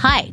Hi, 0.00 0.32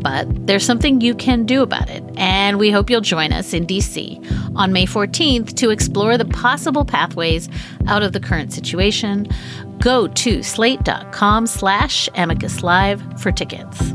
But 0.00 0.46
there's 0.46 0.64
something 0.64 1.00
you 1.00 1.14
can 1.14 1.44
do 1.44 1.62
about 1.62 1.90
it, 1.90 2.02
and 2.16 2.58
we 2.58 2.70
hope 2.70 2.88
you'll 2.88 3.00
join 3.00 3.32
us 3.32 3.52
in 3.52 3.66
DC 3.66 4.56
on 4.56 4.72
May 4.72 4.86
14th 4.86 5.54
to 5.56 5.70
explore 5.70 6.16
the 6.16 6.24
possible 6.24 6.84
pathways 6.84 7.48
out 7.86 8.02
of 8.02 8.12
the 8.12 8.20
current 8.20 8.52
situation. 8.52 9.28
Go 9.78 10.08
to 10.08 10.42
slate.com 10.42 11.46
slash 11.46 12.08
amicus 12.14 12.62
live 12.62 13.02
for 13.20 13.30
tickets. 13.30 13.94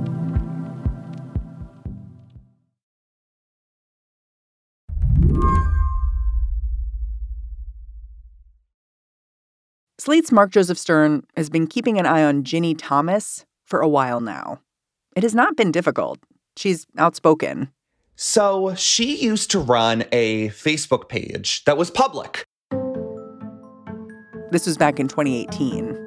Slate's 10.05 10.31
Mark 10.31 10.51
Joseph 10.51 10.77
Stern 10.77 11.25
has 11.35 11.49
been 11.49 11.65
keeping 11.65 11.97
an 11.97 12.05
eye 12.05 12.23
on 12.23 12.43
Ginni 12.43 12.75
Thomas 12.77 13.43
for 13.65 13.79
a 13.79 13.89
while 13.89 14.21
now. 14.21 14.59
It 15.15 15.23
has 15.23 15.33
not 15.33 15.55
been 15.55 15.71
difficult. 15.71 16.19
She's 16.57 16.85
outspoken. 16.97 17.69
So 18.17 18.75
she 18.75 19.15
used 19.15 19.49
to 19.51 19.59
run 19.59 20.03
a 20.11 20.49
Facebook 20.49 21.07
page 21.07 21.63
that 21.63 21.77
was 21.77 21.89
public. 21.89 22.45
This 24.51 24.65
was 24.67 24.77
back 24.77 24.99
in 24.99 25.07
2018. 25.07 26.04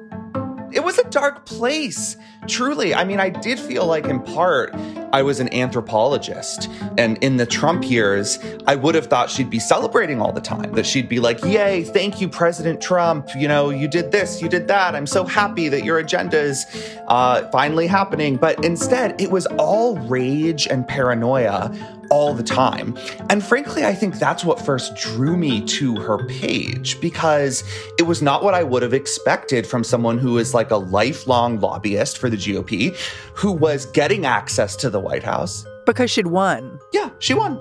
It 0.71 0.83
was 0.83 0.99
a 0.99 1.03
dark 1.09 1.45
place, 1.45 2.15
truly. 2.47 2.93
I 2.93 3.03
mean, 3.03 3.19
I 3.19 3.29
did 3.29 3.59
feel 3.59 3.85
like, 3.85 4.05
in 4.05 4.19
part, 4.19 4.73
I 5.11 5.23
was 5.23 5.39
an 5.39 5.51
anthropologist. 5.53 6.69
And 6.97 7.17
in 7.23 7.37
the 7.37 7.45
Trump 7.45 7.89
years, 7.89 8.39
I 8.67 8.75
would 8.75 8.95
have 8.95 9.07
thought 9.07 9.29
she'd 9.29 9.49
be 9.49 9.59
celebrating 9.59 10.21
all 10.21 10.31
the 10.31 10.41
time, 10.41 10.71
that 10.73 10.85
she'd 10.85 11.09
be 11.09 11.19
like, 11.19 11.43
Yay, 11.43 11.83
thank 11.83 12.21
you, 12.21 12.29
President 12.29 12.81
Trump. 12.81 13.29
You 13.35 13.47
know, 13.47 13.69
you 13.69 13.87
did 13.87 14.11
this, 14.11 14.41
you 14.41 14.49
did 14.49 14.67
that. 14.67 14.95
I'm 14.95 15.07
so 15.07 15.23
happy 15.23 15.69
that 15.69 15.83
your 15.83 15.97
agenda 15.97 16.39
is 16.39 16.65
uh, 17.07 17.49
finally 17.49 17.87
happening. 17.87 18.35
But 18.35 18.63
instead, 18.63 19.19
it 19.19 19.31
was 19.31 19.45
all 19.57 19.97
rage 19.97 20.67
and 20.67 20.87
paranoia 20.87 21.75
all 22.09 22.33
the 22.33 22.43
time. 22.43 22.97
And 23.29 23.43
frankly, 23.43 23.85
I 23.85 23.93
think 23.93 24.19
that's 24.19 24.43
what 24.43 24.59
first 24.59 24.95
drew 24.95 25.37
me 25.37 25.61
to 25.65 25.95
her 25.97 26.25
page 26.25 26.99
because 27.01 27.63
it 27.97 28.03
was 28.03 28.21
not 28.21 28.43
what 28.43 28.53
I 28.53 28.63
would 28.63 28.83
have 28.83 28.93
expected 28.93 29.65
from 29.65 29.83
someone 29.83 30.17
who 30.17 30.37
is 30.37 30.53
like 30.53 30.71
a 30.71 30.77
lifelong 30.77 31.59
lobbyist 31.59 32.17
for 32.17 32.29
the 32.29 32.37
GOP 32.37 32.95
who 33.35 33.51
was 33.51 33.85
getting 33.87 34.25
access 34.25 34.75
to 34.77 34.89
the 34.89 34.99
White 34.99 35.23
House. 35.23 35.65
Because 35.85 36.11
she'd 36.11 36.27
won. 36.27 36.79
Yeah, 36.93 37.09
she 37.19 37.33
won. 37.33 37.55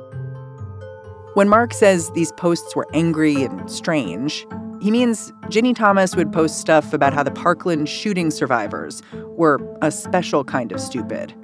When 1.35 1.49
Mark 1.49 1.73
says 1.73 2.11
these 2.13 2.33
posts 2.33 2.75
were 2.75 2.87
angry 2.93 3.45
and 3.45 3.71
strange, 3.71 4.47
he 4.81 4.91
means 4.91 5.33
Ginni 5.45 5.75
Thomas 5.75 6.15
would 6.17 6.33
post 6.33 6.61
stuff 6.61 6.93
about 6.93 7.13
how 7.13 7.23
the 7.23 7.31
Parkland 7.31 7.89
shooting 7.89 8.31
survivors 8.31 9.03
were 9.37 9.59
a 9.83 9.91
special 9.91 10.45
kind 10.45 10.73
of 10.73 10.81
stupid 10.81 11.35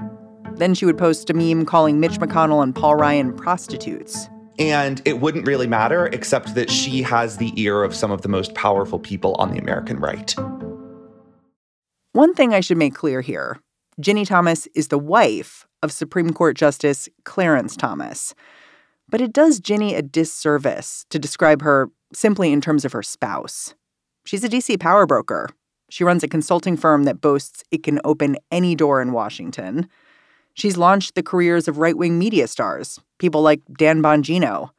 then 0.57 0.75
she 0.75 0.87
would 0.87 0.99
post 0.99 1.31
a 1.31 1.35
meme 1.35 1.67
calling 1.67 2.01
Mitch 2.01 2.19
McConnell 2.19 2.63
and 2.63 2.75
Paul 2.75 2.97
Ryan 2.97 3.33
prostitutes. 3.33 4.29
And 4.59 5.03
it 5.05 5.21
wouldn't 5.21 5.47
really 5.47 5.67
matter, 5.67 6.07
except 6.07 6.55
that 6.55 6.71
she 6.71 7.03
has 7.03 7.39
the 7.39 7.53
ear 7.61 7.83
of 7.83 7.95
some 7.95 8.11
of 8.11 8.23
the 8.23 8.29
most 8.29 8.55
powerful 8.55 8.99
people 8.99 9.35
on 9.35 9.53
the 9.53 9.59
American 9.59 9.99
right. 9.99 10.35
One 12.13 12.35
thing 12.35 12.55
I 12.55 12.61
should 12.61 12.79
make 12.79 12.95
clear 12.95 13.21
here 13.21 13.61
Ginni 14.01 14.27
Thomas 14.27 14.69
is 14.75 14.89
the 14.89 14.99
wife 14.99 15.67
of 15.83 15.93
Supreme 15.93 16.31
Court 16.31 16.57
Justice 16.57 17.09
Clarence 17.25 17.77
Thomas. 17.77 18.35
But 19.09 19.21
it 19.21 19.33
does 19.33 19.61
Ginni 19.61 19.97
a 19.97 20.03
disservice 20.03 21.05
to 21.11 21.19
describe 21.19 21.63
her 21.63 21.91
simply 22.13 22.53
in 22.53 22.61
terms 22.61 22.85
of 22.85 22.93
her 22.93 23.03
spouse. 23.03 23.75
She's 24.25 24.45
a 24.45 24.49
DC 24.49 24.81
power 24.81 25.07
broker. 25.07 25.51
She 25.91 26.05
runs 26.05 26.23
a 26.23 26.29
consulting 26.29 26.77
firm 26.77 27.05
that 27.05 27.21
boasts 27.21 27.63
it 27.71 27.83
can 27.83 28.01
open 28.05 28.37
any 28.51 28.75
door 28.75 29.03
in 29.03 29.13
Washington. 29.13 29.89
She's 30.55 30.77
launched 30.77 31.15
the 31.15 31.23
careers 31.23 31.67
of 31.69 31.79
right 31.79 31.97
wing 31.97 32.19
media 32.19 32.47
stars, 32.47 33.01
people 33.19 33.43
like 33.43 33.61
Dan 33.77 34.01
Bongino. 34.01 34.71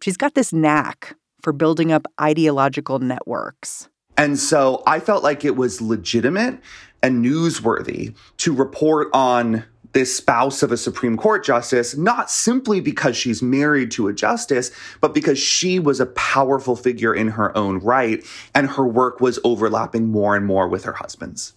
She's 0.00 0.16
got 0.16 0.34
this 0.34 0.52
knack 0.52 1.16
for 1.42 1.52
building 1.52 1.92
up 1.92 2.06
ideological 2.20 3.00
networks. 3.00 3.88
And 4.16 4.38
so 4.38 4.82
I 4.86 5.00
felt 5.00 5.22
like 5.22 5.44
it 5.44 5.56
was 5.56 5.82
legitimate 5.82 6.60
and 7.02 7.24
newsworthy 7.24 8.14
to 8.38 8.54
report 8.54 9.08
on 9.12 9.64
this 9.92 10.14
spouse 10.16 10.62
of 10.62 10.70
a 10.70 10.76
Supreme 10.76 11.16
Court 11.16 11.44
justice, 11.44 11.96
not 11.96 12.30
simply 12.30 12.80
because 12.80 13.16
she's 13.16 13.42
married 13.42 13.90
to 13.92 14.08
a 14.08 14.12
justice, 14.12 14.70
but 15.00 15.14
because 15.14 15.38
she 15.38 15.78
was 15.78 16.00
a 16.00 16.06
powerful 16.06 16.76
figure 16.76 17.14
in 17.14 17.28
her 17.28 17.56
own 17.56 17.78
right 17.78 18.24
and 18.54 18.70
her 18.70 18.86
work 18.86 19.20
was 19.20 19.38
overlapping 19.42 20.08
more 20.08 20.36
and 20.36 20.46
more 20.46 20.68
with 20.68 20.84
her 20.84 20.92
husband's. 20.92 21.54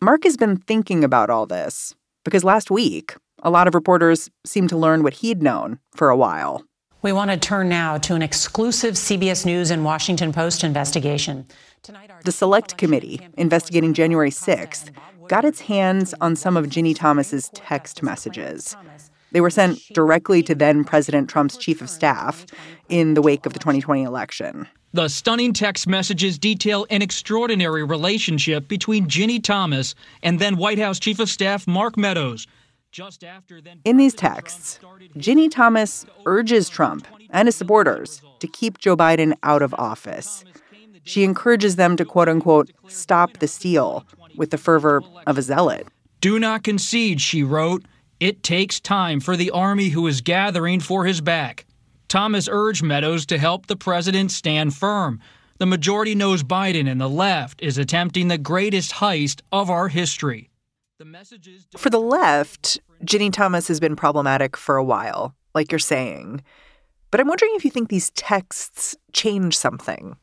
Mark 0.00 0.24
has 0.24 0.36
been 0.36 0.56
thinking 0.56 1.02
about 1.02 1.30
all 1.30 1.46
this 1.46 1.94
because 2.24 2.44
last 2.44 2.70
week, 2.70 3.14
a 3.42 3.50
lot 3.50 3.66
of 3.66 3.74
reporters 3.74 4.30
seemed 4.44 4.68
to 4.68 4.76
learn 4.76 5.02
what 5.02 5.14
he'd 5.14 5.42
known 5.42 5.78
for 5.94 6.08
a 6.08 6.16
while. 6.16 6.64
We 7.02 7.12
want 7.12 7.32
to 7.32 7.36
turn 7.36 7.68
now 7.68 7.98
to 7.98 8.14
an 8.14 8.22
exclusive 8.22 8.94
CBS 8.94 9.44
News 9.44 9.72
and 9.72 9.84
Washington 9.84 10.32
Post 10.32 10.62
investigation. 10.62 11.46
Tonight, 11.82 12.12
the 12.24 12.30
Select 12.30 12.78
Committee, 12.78 13.20
investigating 13.36 13.92
January 13.92 14.30
6th, 14.30 14.90
got 15.26 15.44
its 15.44 15.62
hands 15.62 16.14
on 16.20 16.36
some 16.36 16.56
of 16.56 16.66
Ginni 16.66 16.94
Thomas's 16.94 17.50
text 17.54 18.04
messages. 18.04 18.76
They 19.32 19.40
were 19.40 19.50
sent 19.50 19.80
directly 19.92 20.42
to 20.44 20.54
then 20.54 20.84
President 20.84 21.28
Trump's 21.28 21.56
chief 21.56 21.80
of 21.80 21.90
staff 21.90 22.46
in 22.88 23.14
the 23.14 23.22
wake 23.22 23.46
of 23.46 23.54
the 23.54 23.58
2020 23.58 24.02
election. 24.02 24.68
The 24.92 25.08
stunning 25.08 25.54
text 25.54 25.86
messages 25.86 26.38
detail 26.38 26.86
an 26.90 27.00
extraordinary 27.00 27.82
relationship 27.82 28.68
between 28.68 29.06
Ginni 29.06 29.42
Thomas 29.42 29.94
and 30.22 30.38
then 30.38 30.58
White 30.58 30.78
House 30.78 30.98
Chief 30.98 31.18
of 31.18 31.30
Staff 31.30 31.66
Mark 31.66 31.96
Meadows. 31.96 32.46
Just 32.90 33.24
after 33.24 33.62
then 33.62 33.80
In 33.86 33.96
these 33.96 34.12
texts, 34.12 34.78
Ginni 35.16 35.50
Thomas 35.50 36.04
urges 36.26 36.68
Trump 36.68 37.06
and 37.30 37.48
his 37.48 37.56
supporters 37.56 38.20
to 38.40 38.46
keep 38.46 38.76
Joe 38.76 38.94
Biden 38.94 39.32
out 39.42 39.62
of 39.62 39.74
office. 39.78 40.44
She 41.04 41.24
encourages 41.24 41.76
them 41.76 41.96
to 41.96 42.04
quote 42.04 42.28
unquote 42.28 42.70
stop 42.88 43.38
the 43.38 43.48
steal 43.48 44.04
with 44.36 44.50
the 44.50 44.58
fervor 44.58 45.02
of 45.26 45.38
a 45.38 45.42
zealot. 45.42 45.86
Do 46.20 46.38
not 46.38 46.64
concede, 46.64 47.22
she 47.22 47.42
wrote. 47.42 47.82
It 48.22 48.44
takes 48.44 48.78
time 48.78 49.18
for 49.18 49.36
the 49.36 49.50
army 49.50 49.88
who 49.88 50.06
is 50.06 50.20
gathering 50.20 50.78
for 50.78 51.04
his 51.04 51.20
back. 51.20 51.66
Thomas 52.06 52.48
urged 52.48 52.84
Meadows 52.84 53.26
to 53.26 53.36
help 53.36 53.66
the 53.66 53.74
president 53.74 54.30
stand 54.30 54.76
firm. 54.76 55.18
The 55.58 55.66
majority 55.66 56.14
knows 56.14 56.44
Biden 56.44 56.88
and 56.88 57.00
the 57.00 57.08
left 57.08 57.60
is 57.60 57.78
attempting 57.78 58.28
the 58.28 58.38
greatest 58.38 58.92
heist 58.92 59.40
of 59.50 59.70
our 59.70 59.88
history. 59.88 60.50
For 61.76 61.90
the 61.90 61.98
left, 61.98 62.78
Ginni 63.04 63.32
Thomas 63.32 63.66
has 63.66 63.80
been 63.80 63.96
problematic 63.96 64.56
for 64.56 64.76
a 64.76 64.84
while, 64.84 65.34
like 65.52 65.72
you're 65.72 65.80
saying. 65.80 66.44
But 67.10 67.18
I'm 67.18 67.26
wondering 67.26 67.54
if 67.56 67.64
you 67.64 67.72
think 67.72 67.88
these 67.88 68.10
texts 68.10 68.96
change 69.12 69.58
something. 69.58 70.16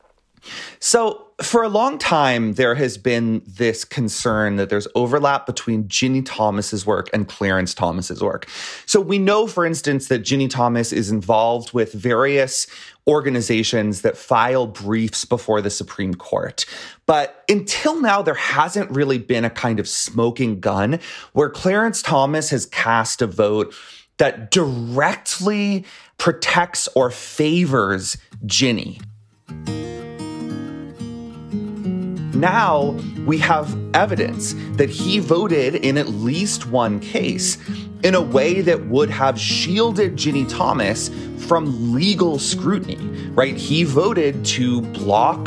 So, 0.79 1.25
for 1.41 1.63
a 1.63 1.69
long 1.69 1.97
time, 1.97 2.53
there 2.53 2.75
has 2.75 2.97
been 2.97 3.41
this 3.45 3.85
concern 3.85 4.57
that 4.57 4.69
there's 4.69 4.87
overlap 4.93 5.45
between 5.45 5.85
Ginni 5.85 6.21
Thomas's 6.25 6.85
work 6.85 7.09
and 7.13 7.27
Clarence 7.27 7.73
Thomas's 7.73 8.21
work. 8.21 8.47
So, 8.85 8.99
we 8.99 9.19
know, 9.19 9.47
for 9.47 9.65
instance, 9.65 10.07
that 10.09 10.23
Ginni 10.23 10.49
Thomas 10.49 10.91
is 10.91 11.09
involved 11.11 11.73
with 11.73 11.93
various 11.93 12.67
organizations 13.07 14.01
that 14.01 14.17
file 14.17 14.67
briefs 14.67 15.25
before 15.25 15.61
the 15.61 15.69
Supreme 15.69 16.13
Court. 16.13 16.65
But 17.05 17.43
until 17.49 17.99
now, 17.99 18.21
there 18.21 18.35
hasn't 18.35 18.91
really 18.91 19.17
been 19.17 19.45
a 19.45 19.49
kind 19.49 19.79
of 19.79 19.87
smoking 19.87 20.59
gun 20.59 20.99
where 21.33 21.49
Clarence 21.49 22.01
Thomas 22.01 22.51
has 22.51 22.65
cast 22.65 23.21
a 23.21 23.27
vote 23.27 23.73
that 24.17 24.51
directly 24.51 25.85
protects 26.17 26.87
or 26.95 27.09
favors 27.09 28.17
Ginni. 28.45 29.01
Now 32.39 32.91
we 33.25 33.37
have 33.39 33.77
evidence 33.93 34.55
that 34.77 34.89
he 34.89 35.19
voted 35.19 35.75
in 35.75 35.97
at 35.97 36.07
least 36.07 36.67
one 36.67 37.01
case 37.01 37.57
in 38.03 38.15
a 38.15 38.21
way 38.21 38.61
that 38.61 38.87
would 38.87 39.09
have 39.09 39.39
shielded 39.39 40.15
Ginni 40.15 40.47
Thomas 40.49 41.09
from 41.47 41.93
legal 41.93 42.37
scrutiny, 42.37 42.97
right? 43.31 43.57
He 43.57 43.83
voted 43.83 44.45
to 44.45 44.81
block 44.81 45.45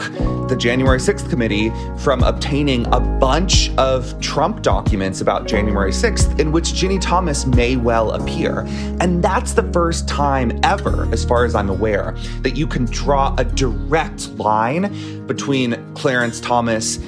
the 0.49 0.57
January 0.59 0.99
6th 0.99 1.31
committee 1.31 1.71
from 1.99 2.23
obtaining 2.23 2.87
a 2.93 3.01
bunch 3.01 3.71
of 3.77 4.19
Trump 4.21 4.63
documents 4.63 5.21
about 5.21 5.47
January 5.47 5.93
6th 5.93 6.39
in 6.41 6.51
which 6.51 6.73
Ginni 6.73 7.01
Thomas 7.01 7.47
may 7.47 7.77
well 7.77 8.11
appear. 8.11 8.61
And 9.01 9.23
that's 9.23 9.53
the 9.53 9.63
first 9.73 10.09
time 10.09 10.59
ever, 10.63 11.09
as 11.13 11.25
far 11.25 11.45
as 11.45 11.55
I'm 11.55 11.71
aware, 11.71 12.17
that 12.41 12.57
you 12.57 12.67
can 12.67 12.85
draw 12.87 13.35
a 13.39 13.45
direct 13.45 14.29
line 14.39 15.27
between 15.27 15.95
Clarence 15.95 16.41
Thomas 16.41 16.99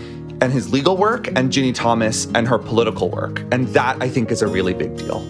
and 0.45 0.53
his 0.53 0.71
legal 0.71 0.99
work 0.99 1.27
and 1.29 1.51
Ginni 1.51 1.75
Thomas 1.75 2.27
and 2.35 2.47
her 2.47 2.59
political 2.59 3.09
work. 3.09 3.41
And 3.51 3.67
that 3.69 3.97
I 4.03 4.11
think 4.11 4.31
is 4.31 4.43
a 4.43 4.47
really 4.47 4.75
big 4.75 4.95
deal. 4.95 5.21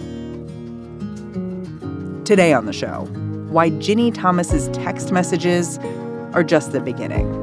Today 2.25 2.51
on 2.51 2.65
the 2.65 2.73
show, 2.73 3.05
why 3.49 3.69
Ginni 3.69 4.13
Thomas's 4.13 4.67
text 4.75 5.13
messages 5.13 5.79
are 6.33 6.43
just 6.43 6.73
the 6.73 6.81
beginning. 6.81 7.33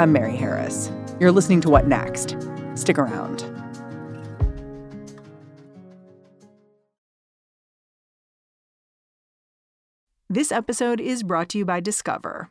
I'm 0.00 0.12
Mary 0.12 0.36
Harris. 0.36 0.90
You're 1.20 1.30
listening 1.30 1.60
to 1.60 1.70
What 1.70 1.86
Next? 1.86 2.36
Stick 2.74 2.98
around. 2.98 3.44
This 10.28 10.50
episode 10.50 11.00
is 11.00 11.22
brought 11.22 11.48
to 11.50 11.58
you 11.58 11.64
by 11.64 11.78
Discover. 11.78 12.50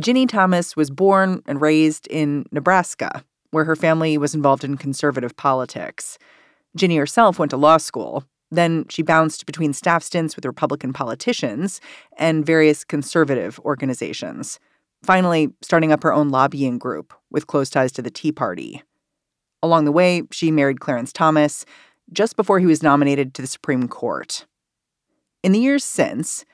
Ginni 0.00 0.28
Thomas 0.28 0.74
was 0.74 0.90
born 0.90 1.42
and 1.46 1.60
raised 1.60 2.08
in 2.08 2.46
Nebraska, 2.50 3.24
where 3.52 3.64
her 3.64 3.76
family 3.76 4.18
was 4.18 4.34
involved 4.34 4.64
in 4.64 4.76
conservative 4.76 5.36
politics. 5.36 6.18
Ginni 6.76 6.98
herself 6.98 7.38
went 7.38 7.50
to 7.50 7.56
law 7.56 7.76
school. 7.76 8.24
Then 8.50 8.86
she 8.88 9.02
bounced 9.02 9.46
between 9.46 9.72
staff 9.72 10.02
stints 10.02 10.36
with 10.36 10.44
Republican 10.44 10.92
politicians 10.92 11.80
and 12.18 12.44
various 12.44 12.84
conservative 12.84 13.58
organizations, 13.60 14.58
finally, 15.02 15.52
starting 15.62 15.92
up 15.92 16.02
her 16.02 16.12
own 16.12 16.28
lobbying 16.28 16.78
group 16.78 17.14
with 17.30 17.46
close 17.46 17.70
ties 17.70 17.92
to 17.92 18.02
the 18.02 18.10
Tea 18.10 18.32
Party. 18.32 18.82
Along 19.62 19.84
the 19.84 19.92
way, 19.92 20.22
she 20.30 20.50
married 20.50 20.80
Clarence 20.80 21.12
Thomas 21.12 21.64
just 22.12 22.36
before 22.36 22.58
he 22.58 22.66
was 22.66 22.82
nominated 22.82 23.32
to 23.34 23.42
the 23.42 23.48
Supreme 23.48 23.88
Court. 23.88 24.44
In 25.42 25.52
the 25.52 25.58
years 25.58 25.84
since, 25.84 26.44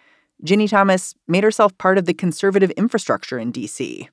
Ginni 0.45 0.69
Thomas 0.69 1.15
made 1.29 1.45
herself 1.45 1.77
part 1.77 1.99
of 1.99 2.07
the 2.07 2.15
conservative 2.15 2.71
infrastructure 2.73 3.39
in 3.39 3.51
D.C. 3.51 4.09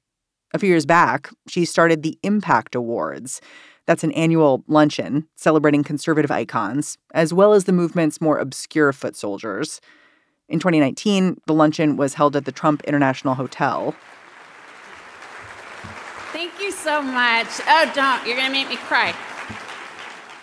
A 0.54 0.60
few 0.60 0.70
years 0.70 0.86
back, 0.86 1.30
she 1.48 1.64
started 1.64 2.04
the 2.04 2.18
Impact 2.24 2.76
Awards. 2.76 3.42
That's 3.86 4.04
an 4.04 4.12
annual 4.12 4.64
luncheon 4.68 5.28
celebrating 5.36 5.84
conservative 5.84 6.32
icons, 6.32 6.98
as 7.14 7.34
well 7.34 7.54
as 7.54 7.64
the 7.64 7.72
movement's 7.72 8.20
more 8.20 8.38
obscure 8.38 8.92
foot 8.92 9.16
soldiers. 9.16 9.80
In 10.50 10.60
2019, 10.60 11.40
the 11.48 11.54
luncheon 11.54 11.96
was 11.96 12.14
held 12.14 12.36
at 12.36 12.46
the 12.46 12.52
Trump 12.52 12.84
International 12.84 13.34
Hotel. 13.34 13.96
Thank 16.34 16.60
you 16.62 16.72
so 16.72 17.02
much. 17.02 17.48
Oh, 17.68 17.92
don't. 17.96 18.26
You're 18.28 18.36
going 18.36 18.48
to 18.48 18.54
make 18.54 18.70
me 18.70 18.76
cry. 18.76 19.14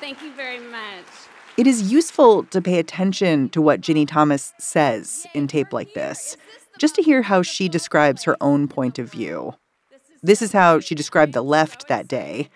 Thank 0.01 0.23
you 0.23 0.33
very 0.33 0.61
much. 0.61 1.24
It 1.57 1.69
is 1.69 1.93
useful 1.93 2.43
to 2.47 2.61
pay 2.61 2.81
attention 2.81 3.49
to 3.51 3.63
what 3.63 3.81
Ginni 3.81 4.09
Thomas 4.09 4.53
says 4.59 5.25
in 5.35 5.47
tape 5.47 5.73
like 5.73 5.95
this, 5.95 6.37
just 6.79 6.97
to 6.97 7.03
hear 7.03 7.23
how 7.23 7.43
she 7.43 7.69
describes 7.69 8.25
her 8.25 8.37
own 8.41 8.67
point 8.67 8.99
of 8.99 9.13
view. 9.13 9.55
This 10.21 10.43
is 10.43 10.51
how 10.51 10.81
she 10.81 10.97
described 10.97 11.33
the 11.33 11.45
left 11.45 11.87
that 11.87 12.09
day. 12.09 12.49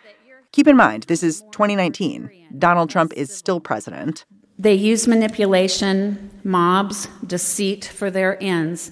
Keep 0.51 0.67
in 0.67 0.77
mind, 0.77 1.05
this 1.05 1.23
is 1.23 1.43
2019. 1.53 2.29
Donald 2.59 2.91
Trump 2.91 3.13
is 3.13 3.33
still 3.33 3.61
president. 3.61 4.25
They 4.59 4.75
use 4.75 5.07
manipulation, 5.07 6.31
mobs, 6.43 7.07
deceit 7.25 7.85
for 7.85 8.11
their 8.11 8.43
ends. 8.43 8.91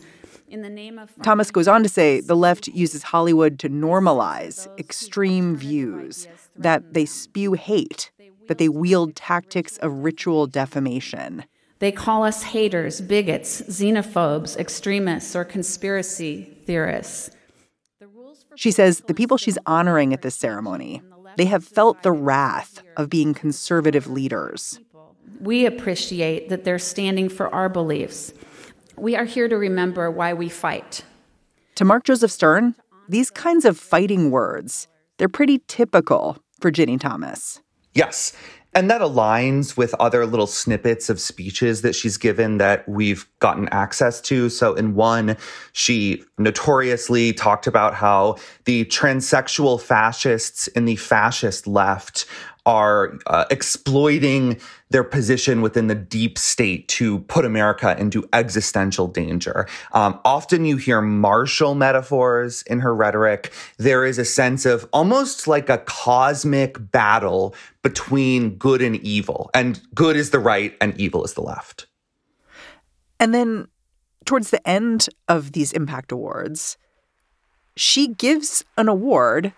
In 0.49 0.63
the 0.63 0.71
name 0.71 1.01
of 1.01 1.11
Thomas 1.25 1.51
goes 1.51 1.67
on 1.67 1.83
to 1.83 1.89
say 1.89 2.21
the 2.21 2.37
left 2.37 2.69
uses 2.69 3.03
Hollywood 3.03 3.59
to 3.59 3.69
normalize 3.69 4.69
extreme 4.79 5.57
views, 5.57 6.29
that 6.55 6.95
they 6.95 7.05
spew 7.07 7.55
hate, 7.55 8.13
that 8.49 8.59
they 8.59 8.69
wield 8.69 9.17
tactics 9.17 9.77
of 9.79 10.05
ritual 10.05 10.47
defamation. 10.47 11.45
They 11.79 11.93
call 11.93 12.25
us 12.25 12.43
haters, 12.43 13.01
bigots, 13.01 13.63
xenophobes, 13.63 14.57
extremists, 14.57 15.37
or 15.37 15.45
conspiracy 15.45 16.57
theorists. 16.65 17.31
She 18.55 18.71
says 18.71 19.01
the 19.01 19.15
people 19.15 19.37
she's 19.37 19.59
honoring 19.67 20.15
at 20.15 20.23
this 20.23 20.35
ceremony, 20.35 21.03
they 21.37 21.45
have 21.45 21.65
felt 21.65 22.03
the 22.03 22.13
wrath 22.13 22.83
of 22.97 23.11
being 23.11 23.35
conservative 23.35 24.07
leaders. 24.07 24.81
We 25.41 25.67
appreciate 25.67 26.49
that 26.49 26.65
they're 26.65 26.79
standing 26.79 27.29
for 27.29 27.55
our 27.55 27.69
beliefs. 27.69 28.33
We 28.97 29.15
are 29.15 29.27
here 29.27 29.49
to 29.49 29.57
remember 29.57 30.11
why 30.11 30.33
we 30.33 30.49
fight. 30.49 31.05
To 31.75 31.85
Mark 31.85 32.05
Joseph 32.05 32.31
Stern, 32.31 32.75
these 33.07 33.31
kinds 33.31 33.67
of 33.67 33.79
fighting 33.79 34.31
words, 34.31 34.89
they're 35.19 35.29
pretty 35.29 35.61
typical 35.69 36.39
for 36.59 36.73
Ginni 36.73 36.99
Thomas. 36.99 37.61
Yes. 37.97 38.35
And 38.75 38.91
that 38.91 39.01
aligns 39.01 39.75
with 39.79 39.95
other 39.95 40.27
little 40.27 40.47
snippets 40.47 41.09
of 41.09 41.19
speeches 41.19 41.81
that 41.81 41.95
she's 41.95 42.19
given 42.19 42.59
that 42.59 42.87
we've 42.87 43.27
gotten 43.39 43.71
access 43.71 44.21
to. 44.21 44.51
So, 44.51 44.75
in 44.75 44.95
one, 44.95 45.39
she 45.73 46.23
notoriously 46.37 47.33
talked 47.33 47.67
about 47.67 47.95
how 47.95 48.37
the 48.67 48.85
transsexual 48.85 49.81
fascists 49.81 50.69
in 50.69 50.85
the 50.85 50.97
fascist 50.97 51.67
left 51.67 52.27
are 52.67 53.19
uh, 53.29 53.45
exploiting 53.51 54.61
their 54.91 55.05
position 55.05 55.63
within 55.63 55.87
the 55.87 55.95
deep 55.95 56.37
state 56.37 56.87
to 56.89 57.21
put 57.21 57.45
America 57.45 57.97
into 57.99 58.29
existential 58.33 59.07
danger. 59.09 59.67
Um, 59.93 60.21
often 60.25 60.65
you 60.65 60.77
hear 60.77 61.01
martial 61.01 61.75
metaphors 61.75 62.63
in 62.63 62.81
her 62.81 62.95
rhetoric. 62.95 63.53
There 63.79 64.05
is 64.05 64.19
a 64.19 64.25
sense 64.25 64.67
of 64.67 64.89
almost 64.93 65.49
like 65.49 65.69
a 65.69 65.79
cosmic 65.79 66.91
battle 66.91 67.55
between 67.83 68.57
good 68.57 68.83
and 68.83 68.97
evil, 68.97 69.51
and 69.55 69.81
good 69.95 70.17
is 70.17 70.31
the 70.31 70.41
right 70.41 70.77
and 70.81 70.99
evil 71.01 71.25
is 71.25 71.35
the 71.35 71.43
left. 71.43 71.87
And 73.19 73.33
then 73.33 73.69
towards 74.25 74.51
the 74.51 74.69
end 74.69 75.09
of 75.29 75.53
these 75.53 75.73
Impact 75.73 76.13
Awards, 76.13 76.77
she 77.77 78.09
gives 78.09 78.65
an 78.77 78.89
award 78.89 79.53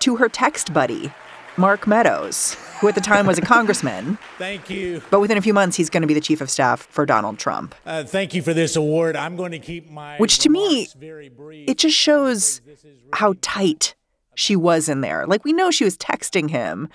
to 0.00 0.16
her 0.16 0.28
text 0.28 0.72
buddy, 0.72 1.12
Mark 1.56 1.86
Meadows, 1.86 2.54
who 2.80 2.88
at 2.88 2.94
the 2.94 3.00
time 3.00 3.26
was 3.26 3.38
a 3.38 3.42
congressman. 3.42 4.18
thank 4.38 4.70
you. 4.70 5.02
But 5.10 5.20
within 5.20 5.36
a 5.36 5.42
few 5.42 5.52
months, 5.52 5.76
he's 5.76 5.90
going 5.90 6.00
to 6.00 6.06
be 6.06 6.14
the 6.14 6.20
chief 6.20 6.40
of 6.40 6.50
staff 6.50 6.82
for 6.82 7.04
Donald 7.04 7.38
Trump. 7.38 7.74
Uh, 7.84 8.04
thank 8.04 8.34
you 8.34 8.42
for 8.42 8.54
this 8.54 8.74
award. 8.76 9.16
I'm 9.16 9.36
going 9.36 9.52
to 9.52 9.58
keep 9.58 9.90
my. 9.90 10.16
Which 10.16 10.38
to 10.40 10.48
me, 10.48 10.88
it 11.66 11.78
just 11.78 11.96
shows 11.96 12.60
how 13.12 13.34
tight 13.42 13.94
she 14.34 14.56
was 14.56 14.88
in 14.88 15.02
there. 15.02 15.26
Like, 15.26 15.44
we 15.44 15.52
know 15.52 15.70
she 15.70 15.84
was 15.84 15.96
texting 15.98 16.48
him, 16.50 16.88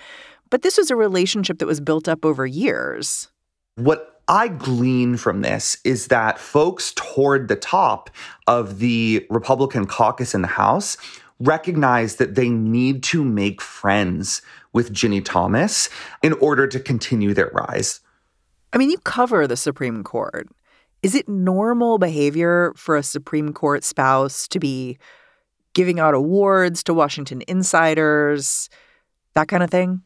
but 0.50 0.62
this 0.62 0.76
was 0.76 0.90
a 0.90 0.96
relationship 0.96 1.58
that 1.58 1.66
was 1.66 1.80
built 1.80 2.08
up 2.08 2.24
over 2.24 2.46
years. 2.46 3.28
What 3.76 4.20
I 4.26 4.48
glean 4.48 5.16
from 5.16 5.42
this 5.42 5.78
is 5.84 6.08
that 6.08 6.38
folks 6.38 6.92
toward 6.94 7.48
the 7.48 7.56
top 7.56 8.10
of 8.46 8.78
the 8.78 9.26
Republican 9.30 9.86
caucus 9.86 10.34
in 10.34 10.42
the 10.42 10.48
House 10.48 10.96
recognize 11.40 12.16
that 12.16 12.34
they 12.34 12.48
need 12.48 13.02
to 13.04 13.24
make 13.24 13.60
friends 13.60 14.42
with 14.72 14.92
Ginni 14.92 15.24
Thomas 15.24 15.88
in 16.22 16.32
order 16.34 16.66
to 16.66 16.80
continue 16.80 17.32
their 17.34 17.50
rise. 17.52 18.00
I 18.72 18.78
mean, 18.78 18.90
you 18.90 18.98
cover 18.98 19.46
the 19.46 19.56
Supreme 19.56 20.02
Court. 20.02 20.48
Is 21.02 21.14
it 21.14 21.28
normal 21.28 21.98
behavior 21.98 22.72
for 22.76 22.96
a 22.96 23.02
Supreme 23.02 23.52
Court 23.52 23.84
spouse 23.84 24.48
to 24.48 24.58
be 24.58 24.98
giving 25.72 26.00
out 26.00 26.14
awards 26.14 26.82
to 26.84 26.94
Washington 26.94 27.42
insiders, 27.46 28.68
that 29.34 29.48
kind 29.48 29.62
of 29.62 29.70
thing? 29.70 30.02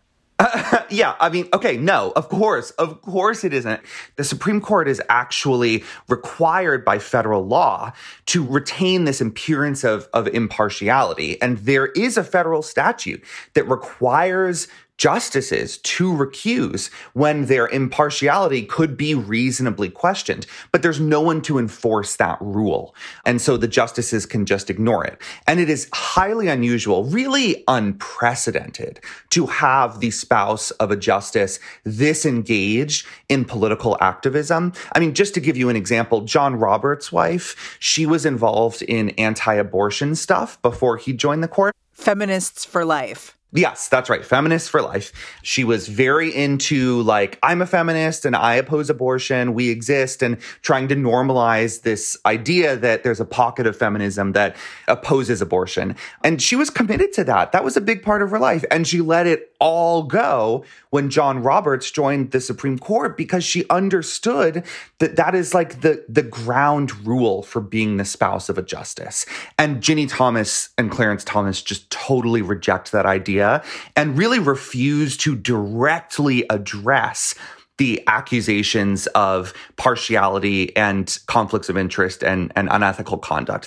yeah, 0.91 1.15
I 1.21 1.29
mean, 1.29 1.49
okay, 1.53 1.77
no, 1.77 2.13
of 2.17 2.29
course, 2.29 2.71
of 2.73 3.01
course 3.03 3.45
it 3.45 3.53
isn't. 3.53 3.81
The 4.17 4.25
Supreme 4.25 4.61
Court 4.61 4.89
is 4.89 5.01
actually 5.09 5.85
required 6.09 6.85
by 6.85 6.99
federal 6.99 7.47
law 7.47 7.93
to 8.27 8.45
retain 8.45 9.05
this 9.05 9.21
appearance 9.21 9.85
of, 9.85 10.09
of 10.13 10.27
impartiality. 10.29 11.41
And 11.41 11.59
there 11.59 11.87
is 11.89 12.17
a 12.17 12.25
federal 12.25 12.63
statute 12.63 13.23
that 13.55 13.69
requires 13.69 14.69
justices 14.99 15.79
to 15.79 16.13
recuse 16.13 16.91
when 17.13 17.47
their 17.47 17.67
impartiality 17.69 18.63
could 18.63 18.97
be 18.97 19.15
reasonably 19.15 19.89
questioned. 19.89 20.47
But 20.71 20.83
there's 20.83 21.01
no 21.01 21.21
one 21.21 21.43
to 21.43 21.59
enforce 21.59 22.17
that 22.17 22.39
rule. 22.41 22.95
And 23.25 23.41
so 23.41 23.57
the 23.57 23.69
justices 23.69 24.27
can 24.27 24.47
just 24.47 24.71
ignore 24.71 25.05
it. 25.05 25.21
And 25.47 25.59
it 25.61 25.69
is 25.69 25.89
highly 25.93 26.49
unusual, 26.49 27.05
really 27.05 27.65
unprecedented 27.69 29.01
to 29.31 29.47
have 29.47 30.01
the 30.01 30.11
spouse 30.11 30.71
of 30.73 30.91
a 30.91 30.97
justice 30.97 31.59
this 31.85 32.25
engaged 32.25 33.07
in 33.29 33.45
political 33.45 33.97
activism. 34.01 34.73
I 34.95 35.01
mean, 35.01 35.15
just 35.15 35.35
to 35.35 35.41
give 35.41 35.57
you 35.57 35.69
an 35.69 35.77
example, 35.77 36.23
John 36.23 36.57
Roberts' 36.57 37.11
wife, 37.11 37.77
she 37.81 38.07
was 38.07 38.25
involved 38.25 38.83
in 38.83 39.11
anti 39.11 39.55
abortion 39.55 40.15
stuff 40.15 40.61
before 40.63 40.97
he 40.97 41.13
joined 41.13 41.43
the 41.43 41.49
court. 41.49 41.75
Feminists 41.93 42.65
for 42.65 42.85
life. 42.85 43.37
Yes, 43.55 43.89
that's 43.89 44.09
right. 44.09 44.25
Feminist 44.25 44.71
for 44.71 44.81
life. 44.81 45.13
She 45.43 45.63
was 45.63 45.87
very 45.87 46.35
into 46.35 47.03
like, 47.03 47.39
I'm 47.43 47.61
a 47.61 47.67
feminist 47.67 48.25
and 48.25 48.35
I 48.35 48.55
oppose 48.55 48.89
abortion. 48.89 49.53
We 49.53 49.69
exist 49.69 50.23
and 50.23 50.41
trying 50.63 50.89
to 50.89 50.97
normalize 50.97 51.83
this 51.83 52.17
idea 52.25 52.77
that 52.77 53.03
there's 53.03 53.21
a 53.21 53.27
pocket 53.27 53.67
of 53.67 53.77
feminism 53.77 54.33
that 54.33 54.57
opposes 54.89 55.43
abortion. 55.43 55.97
And 56.25 56.41
she 56.41 56.57
was 56.57 56.71
committed 56.71 57.13
to 57.13 57.25
that. 57.25 57.53
That 57.53 57.63
was 57.63 57.77
a 57.77 57.83
big 57.83 58.03
part 58.03 58.23
of 58.23 58.31
her 58.31 58.39
life. 58.39 58.65
And 58.71 58.87
she 58.89 59.03
let 59.03 59.27
it 59.27 59.55
all 59.61 60.05
go 60.05 60.65
when 60.93 61.09
John 61.09 61.43
Roberts 61.43 61.91
joined 61.91 62.33
the 62.33 62.41
Supreme 62.41 62.79
Court 62.79 63.17
because 63.17 63.43
she 63.43 63.65
understood 63.71 64.63
that 64.99 65.17
that 65.17 65.35
is 65.35 65.55
like 65.55 65.81
the, 65.81 66.05
the 66.07 66.23
ground 66.23 67.07
rule 67.07 67.43
for 67.43 67.63
being 67.63 67.97
the 67.97 68.05
spouse 68.05 68.51
of 68.51 68.59
a 68.59 68.63
justice. 68.63 69.25
And 69.59 69.83
Ginni 69.83 70.07
Thomas 70.07 70.69
and 70.77 70.91
Clarence 70.91 71.25
Thomas 71.25 71.63
just 71.63 71.91
totally 71.91 72.43
reject 72.43 72.93
that 72.93 73.07
idea 73.07 73.65
and 73.97 74.19
really 74.19 74.39
refuse 74.39 75.17
to 75.19 75.35
directly 75.35 76.45
address 76.51 77.35
the 77.79 78.03
accusations 78.07 79.07
of 79.09 79.55
partiality 79.77 80.77
and 80.77 81.19
conflicts 81.27 81.71
of 81.71 81.79
interest 81.79 82.23
and, 82.23 82.53
and 82.55 82.69
unethical 82.71 83.17
conduct. 83.17 83.67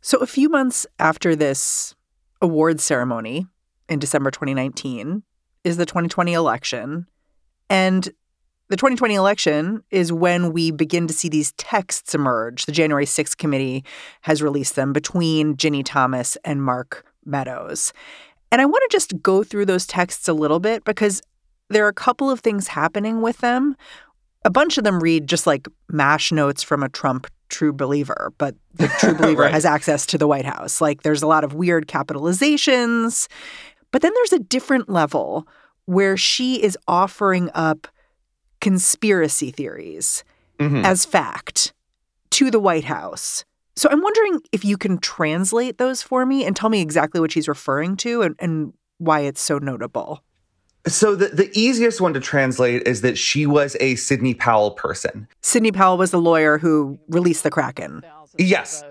So, 0.00 0.18
a 0.18 0.26
few 0.28 0.48
months 0.48 0.86
after 1.00 1.34
this 1.34 1.96
awards 2.40 2.84
ceremony 2.84 3.48
in 3.88 3.98
December 3.98 4.30
2019 4.30 5.24
is 5.66 5.76
the 5.76 5.84
2020 5.84 6.32
election. 6.32 7.06
And 7.68 8.08
the 8.68 8.76
2020 8.76 9.16
election 9.16 9.82
is 9.90 10.12
when 10.12 10.52
we 10.52 10.70
begin 10.70 11.08
to 11.08 11.12
see 11.12 11.28
these 11.28 11.50
texts 11.52 12.14
emerge. 12.14 12.66
The 12.66 12.72
January 12.72 13.04
6th 13.04 13.36
committee 13.36 13.84
has 14.20 14.42
released 14.42 14.76
them 14.76 14.92
between 14.92 15.56
Ginni 15.56 15.84
Thomas 15.84 16.36
and 16.44 16.62
Mark 16.62 17.04
Meadows. 17.24 17.92
And 18.52 18.62
I 18.62 18.64
want 18.64 18.80
to 18.88 18.94
just 18.94 19.20
go 19.22 19.42
through 19.42 19.66
those 19.66 19.88
texts 19.88 20.28
a 20.28 20.32
little 20.32 20.60
bit 20.60 20.84
because 20.84 21.20
there 21.68 21.84
are 21.84 21.88
a 21.88 21.94
couple 21.94 22.30
of 22.30 22.38
things 22.38 22.68
happening 22.68 23.20
with 23.20 23.38
them. 23.38 23.74
A 24.44 24.50
bunch 24.50 24.78
of 24.78 24.84
them 24.84 25.00
read 25.00 25.26
just 25.26 25.48
like 25.48 25.66
mash 25.90 26.30
notes 26.30 26.62
from 26.62 26.84
a 26.84 26.88
Trump 26.88 27.26
true 27.48 27.72
believer, 27.72 28.32
but 28.38 28.54
the 28.74 28.88
true 29.00 29.14
believer 29.18 29.42
right. 29.42 29.52
has 29.52 29.64
access 29.64 30.06
to 30.06 30.18
the 30.18 30.26
White 30.26 30.44
House. 30.44 30.80
Like 30.80 31.02
there's 31.02 31.22
a 31.22 31.26
lot 31.26 31.44
of 31.44 31.54
weird 31.54 31.88
capitalizations. 31.88 33.26
But 33.90 34.02
then 34.02 34.12
there's 34.14 34.32
a 34.32 34.38
different 34.38 34.88
level 34.88 35.46
where 35.84 36.16
she 36.16 36.62
is 36.62 36.76
offering 36.88 37.50
up 37.54 37.86
conspiracy 38.60 39.50
theories 39.50 40.24
mm-hmm. 40.58 40.84
as 40.84 41.04
fact 41.04 41.72
to 42.30 42.50
the 42.50 42.60
White 42.60 42.84
House 42.84 43.44
so 43.76 43.90
I'm 43.90 44.00
wondering 44.00 44.40
if 44.52 44.64
you 44.64 44.78
can 44.78 44.98
translate 44.98 45.76
those 45.76 46.02
for 46.02 46.24
me 46.24 46.46
and 46.46 46.56
tell 46.56 46.70
me 46.70 46.80
exactly 46.80 47.20
what 47.20 47.30
she's 47.30 47.46
referring 47.46 47.96
to 47.98 48.22
and, 48.22 48.34
and 48.38 48.72
why 48.96 49.20
it's 49.20 49.40
so 49.40 49.58
notable. 49.58 50.22
So 50.86 51.14
the, 51.14 51.28
the 51.28 51.50
easiest 51.58 52.00
one 52.00 52.14
to 52.14 52.20
translate 52.20 52.86
is 52.86 53.02
that 53.02 53.18
she 53.18 53.44
was 53.44 53.76
a 53.80 53.96
Sidney 53.96 54.32
Powell 54.32 54.70
person. 54.70 55.28
Sidney 55.42 55.72
Powell 55.72 55.98
was 55.98 56.10
the 56.10 56.20
lawyer 56.20 56.58
who 56.58 56.98
released 57.08 57.42
the 57.42 57.50
Kraken. 57.50 58.02
Yes. 58.38 58.82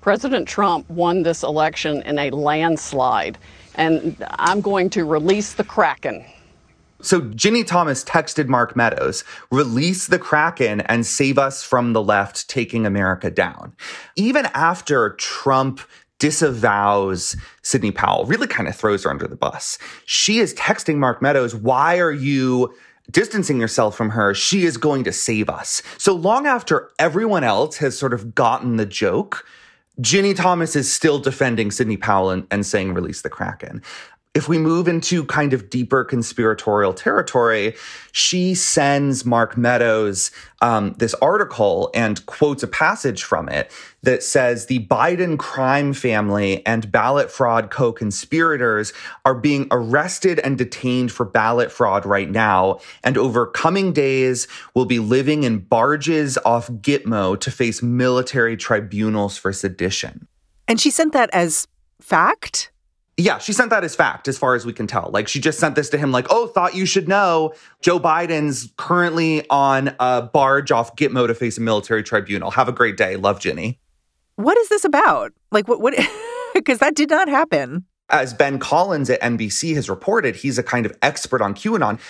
President 0.00 0.48
Trump 0.48 0.88
won 0.88 1.22
this 1.22 1.42
election 1.42 2.00
in 2.02 2.18
a 2.18 2.30
landslide, 2.30 3.36
and 3.80 4.14
I'm 4.32 4.60
going 4.60 4.90
to 4.90 5.04
release 5.04 5.54
the 5.54 5.64
Kraken. 5.64 6.24
So 7.00 7.22
Ginni 7.22 7.66
Thomas 7.66 8.04
texted 8.04 8.46
Mark 8.46 8.76
Meadows, 8.76 9.24
release 9.50 10.06
the 10.06 10.18
Kraken 10.18 10.82
and 10.82 11.06
save 11.06 11.38
us 11.38 11.62
from 11.62 11.94
the 11.94 12.02
left 12.02 12.48
taking 12.50 12.84
America 12.84 13.30
down. 13.30 13.72
Even 14.16 14.46
after 14.52 15.10
Trump 15.14 15.80
disavows 16.18 17.36
Sidney 17.62 17.90
Powell, 17.90 18.26
really 18.26 18.46
kind 18.46 18.68
of 18.68 18.76
throws 18.76 19.04
her 19.04 19.10
under 19.10 19.26
the 19.26 19.34
bus. 19.34 19.78
She 20.04 20.40
is 20.40 20.52
texting 20.54 20.96
Mark 20.96 21.22
Meadows, 21.22 21.54
why 21.54 21.98
are 21.98 22.12
you 22.12 22.74
distancing 23.10 23.58
yourself 23.58 23.96
from 23.96 24.10
her? 24.10 24.34
She 24.34 24.66
is 24.66 24.76
going 24.76 25.04
to 25.04 25.12
save 25.12 25.48
us. 25.48 25.82
So 25.96 26.14
long 26.14 26.46
after 26.46 26.90
everyone 26.98 27.44
else 27.44 27.78
has 27.78 27.98
sort 27.98 28.12
of 28.12 28.34
gotten 28.34 28.76
the 28.76 28.84
joke, 28.84 29.46
Ginni 30.00 30.34
Thomas 30.34 30.76
is 30.76 30.90
still 30.90 31.18
defending 31.18 31.70
Sidney 31.70 31.96
Powell 31.96 32.30
and, 32.30 32.46
and 32.50 32.64
saying 32.64 32.94
release 32.94 33.22
the 33.22 33.28
Kraken 33.28 33.82
if 34.32 34.48
we 34.48 34.58
move 34.58 34.86
into 34.86 35.24
kind 35.24 35.52
of 35.52 35.68
deeper 35.70 36.04
conspiratorial 36.04 36.94
territory, 36.94 37.74
she 38.12 38.54
sends 38.54 39.24
Mark 39.24 39.56
Meadows 39.56 40.30
um, 40.62 40.94
this 40.98 41.14
article 41.14 41.90
and 41.94 42.24
quotes 42.26 42.62
a 42.62 42.68
passage 42.68 43.24
from 43.24 43.48
it 43.48 43.72
that 44.02 44.22
says 44.22 44.66
the 44.66 44.86
Biden 44.86 45.36
crime 45.36 45.92
family 45.92 46.64
and 46.64 46.92
ballot 46.92 47.28
fraud 47.28 47.70
co 47.70 47.92
conspirators 47.92 48.92
are 49.24 49.34
being 49.34 49.66
arrested 49.72 50.38
and 50.40 50.56
detained 50.56 51.10
for 51.10 51.26
ballot 51.26 51.72
fraud 51.72 52.06
right 52.06 52.30
now, 52.30 52.78
and 53.02 53.18
over 53.18 53.46
coming 53.46 53.92
days 53.92 54.46
will 54.74 54.86
be 54.86 55.00
living 55.00 55.42
in 55.42 55.58
barges 55.58 56.38
off 56.44 56.68
Gitmo 56.68 57.38
to 57.40 57.50
face 57.50 57.82
military 57.82 58.56
tribunals 58.56 59.36
for 59.36 59.52
sedition. 59.52 60.28
And 60.68 60.80
she 60.80 60.92
sent 60.92 61.14
that 61.14 61.30
as 61.32 61.66
fact? 62.00 62.70
Yeah, 63.20 63.36
she 63.36 63.52
sent 63.52 63.68
that 63.68 63.84
as 63.84 63.94
fact, 63.94 64.28
as 64.28 64.38
far 64.38 64.54
as 64.54 64.64
we 64.64 64.72
can 64.72 64.86
tell. 64.86 65.10
Like, 65.12 65.28
she 65.28 65.40
just 65.40 65.58
sent 65.58 65.74
this 65.74 65.90
to 65.90 65.98
him, 65.98 66.10
like, 66.10 66.26
oh, 66.30 66.46
thought 66.46 66.74
you 66.74 66.86
should 66.86 67.06
know. 67.06 67.52
Joe 67.82 68.00
Biden's 68.00 68.72
currently 68.78 69.46
on 69.50 69.94
a 70.00 70.22
barge 70.22 70.72
off 70.72 70.96
Gitmo 70.96 71.26
to 71.26 71.34
face 71.34 71.58
a 71.58 71.60
military 71.60 72.02
tribunal. 72.02 72.50
Have 72.52 72.66
a 72.66 72.72
great 72.72 72.96
day. 72.96 73.16
Love, 73.16 73.38
Ginni. 73.38 73.76
What 74.36 74.56
is 74.56 74.70
this 74.70 74.86
about? 74.86 75.34
Like, 75.52 75.68
what, 75.68 75.82
what, 75.82 75.94
because 76.54 76.78
that 76.78 76.94
did 76.94 77.10
not 77.10 77.28
happen. 77.28 77.84
As 78.08 78.32
Ben 78.32 78.58
Collins 78.58 79.10
at 79.10 79.20
NBC 79.20 79.74
has 79.74 79.90
reported, 79.90 80.36
he's 80.36 80.56
a 80.56 80.62
kind 80.62 80.86
of 80.86 80.96
expert 81.02 81.42
on 81.42 81.54
QAnon. 81.54 82.00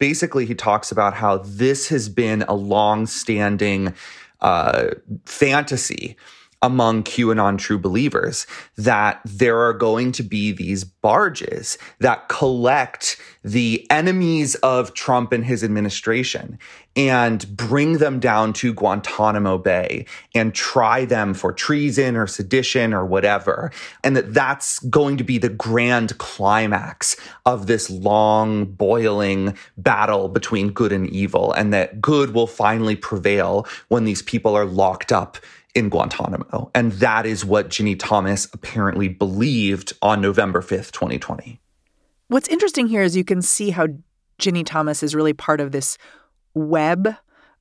Basically, 0.00 0.46
he 0.46 0.54
talks 0.56 0.90
about 0.90 1.14
how 1.14 1.38
this 1.38 1.88
has 1.88 2.08
been 2.08 2.42
a 2.48 2.54
long 2.54 3.06
standing 3.06 3.94
uh, 4.40 4.88
fantasy 5.26 6.16
among 6.62 7.04
QAnon 7.04 7.58
true 7.58 7.78
believers 7.78 8.46
that 8.76 9.20
there 9.24 9.60
are 9.60 9.72
going 9.72 10.12
to 10.12 10.22
be 10.22 10.52
these 10.52 10.84
barges 10.84 11.78
that 12.00 12.28
collect 12.28 13.20
the 13.44 13.86
enemies 13.90 14.54
of 14.56 14.94
Trump 14.94 15.32
and 15.32 15.44
his 15.44 15.62
administration 15.62 16.58
and 16.96 17.54
bring 17.54 17.98
them 17.98 18.18
down 18.18 18.54
to 18.54 18.72
Guantanamo 18.72 19.58
Bay 19.58 20.06
and 20.34 20.54
try 20.54 21.04
them 21.04 21.34
for 21.34 21.52
treason 21.52 22.16
or 22.16 22.26
sedition 22.26 22.94
or 22.94 23.04
whatever. 23.04 23.70
And 24.02 24.16
that 24.16 24.32
that's 24.32 24.78
going 24.80 25.18
to 25.18 25.24
be 25.24 25.38
the 25.38 25.50
grand 25.50 26.16
climax 26.18 27.16
of 27.44 27.66
this 27.66 27.90
long 27.90 28.64
boiling 28.64 29.56
battle 29.76 30.28
between 30.28 30.72
good 30.72 30.92
and 30.92 31.08
evil 31.10 31.52
and 31.52 31.72
that 31.72 32.00
good 32.00 32.34
will 32.34 32.46
finally 32.46 32.96
prevail 32.96 33.66
when 33.88 34.04
these 34.04 34.22
people 34.22 34.56
are 34.56 34.64
locked 34.64 35.12
up 35.12 35.36
in 35.76 35.90
Guantanamo. 35.90 36.70
And 36.74 36.92
that 36.92 37.26
is 37.26 37.44
what 37.44 37.68
Ginni 37.68 37.96
Thomas 37.98 38.48
apparently 38.52 39.08
believed 39.08 39.92
on 40.00 40.22
November 40.22 40.62
5th, 40.62 40.90
2020. 40.90 41.60
What's 42.28 42.48
interesting 42.48 42.86
here 42.86 43.02
is 43.02 43.14
you 43.14 43.24
can 43.24 43.42
see 43.42 43.70
how 43.70 43.88
Ginni 44.40 44.64
Thomas 44.64 45.02
is 45.02 45.14
really 45.14 45.34
part 45.34 45.60
of 45.60 45.72
this 45.72 45.98
web 46.54 47.14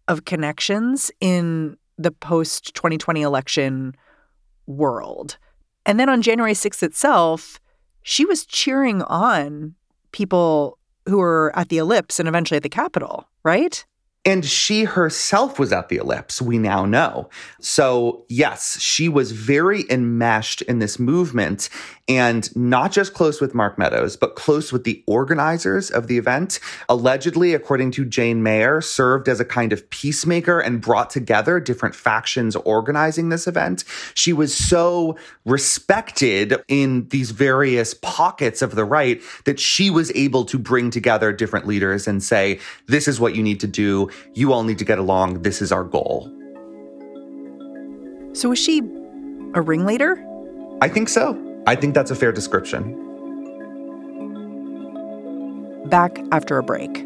of 0.07 0.24
connections 0.24 1.12
in 1.19 1.77
the 1.98 2.12
post 2.12 2.74
2020 2.74 3.22
election 3.22 3.95
world. 4.65 5.38
And 5.86 6.00
then 6.00 6.10
on 6.10 6.22
January 6.22 6.53
6th 6.53 6.84
itself, 6.84 7.60
she 8.01 8.25
was 8.25 8.45
cheering 8.45 9.01
on 9.03 9.75
people 10.13 10.77
who 11.05 11.17
were 11.17 11.51
at 11.53 11.67
the 11.67 11.79
ellipse 11.79 12.19
and 12.19 12.29
eventually 12.29 12.57
at 12.57 12.63
the 12.63 12.69
Capitol, 12.69 13.27
right? 13.43 13.86
And 14.25 14.44
she 14.44 14.86
herself 14.86 15.60
was 15.60 15.72
at 15.72 15.89
the 15.89 15.98
ellipse, 15.98 16.41
we 16.41 16.58
now 16.58 16.86
know. 16.86 17.29
So, 17.62 18.25
yes, 18.27 18.79
she 18.82 19.08
was 19.08 19.32
very 19.32 19.86
enmeshed 19.89 20.63
in 20.63 20.79
this 20.79 20.98
movement 20.98 21.70
and 22.08 22.55
not 22.55 22.91
just 22.91 23.13
close 23.13 23.41
with 23.41 23.55
Mark 23.55 23.79
Meadows, 23.79 24.15
but 24.15 24.36
close 24.36 24.72
with 24.72 24.84
the 24.84 25.03
organizers 25.08 25.89
of 25.89 26.08
the 26.08 26.17
event. 26.17 26.60
Allegedly, 26.88 27.53
according 27.53 27.91
to 27.91 28.05
Jane 28.05 28.44
Mayer, 28.44 28.79
served 28.82 29.27
as 29.27 29.39
a 29.39 29.46
kind 29.46 29.74
of 29.74 29.89
peacemaker 29.89 30.60
and 30.60 30.82
brought 30.82 31.10
together 31.10 31.60
different 31.60 31.96
factions 31.96 32.55
organizing 32.58 33.29
this 33.29 33.48
event. 33.48 33.84
She 34.13 34.34
was 34.34 34.55
so 34.55 35.17
respected 35.46 36.55
in 36.67 37.08
these 37.10 37.32
various 37.32 37.96
pockets 37.96 38.62
of 38.62 38.75
the 38.75 38.86
right 38.86 39.22
that 39.46 39.60
she 39.60 39.89
was 39.89 40.12
able 40.13 40.46
to 40.46 40.60
bring 40.60 40.91
together 40.91 41.34
different 41.34 41.65
leaders 41.65 42.08
and 42.08 42.22
say, 42.22 42.60
this 42.88 43.08
is 43.08 43.20
what 43.20 43.36
you 43.36 43.41
need 43.41 43.60
to 43.62 43.67
do. 43.67 44.10
You 44.34 44.53
all 44.53 44.63
need 44.63 44.77
to 44.79 44.86
get 44.86 45.00
along. 45.00 45.41
This 45.41 45.62
is 45.62 45.72
our 45.72 45.84
goal. 45.84 46.31
So 48.34 48.50
was 48.50 48.60
she 48.60 48.79
a 49.53 49.62
ringleader? 49.62 50.24
I 50.81 50.89
think 50.89 51.10
so. 51.10 51.41
I 51.67 51.75
think 51.75 51.93
that's 51.95 52.12
a 52.12 52.15
fair 52.15 52.31
description. 52.31 53.01
Back 55.89 56.19
after 56.31 56.57
a 56.57 56.63
break. 56.63 57.05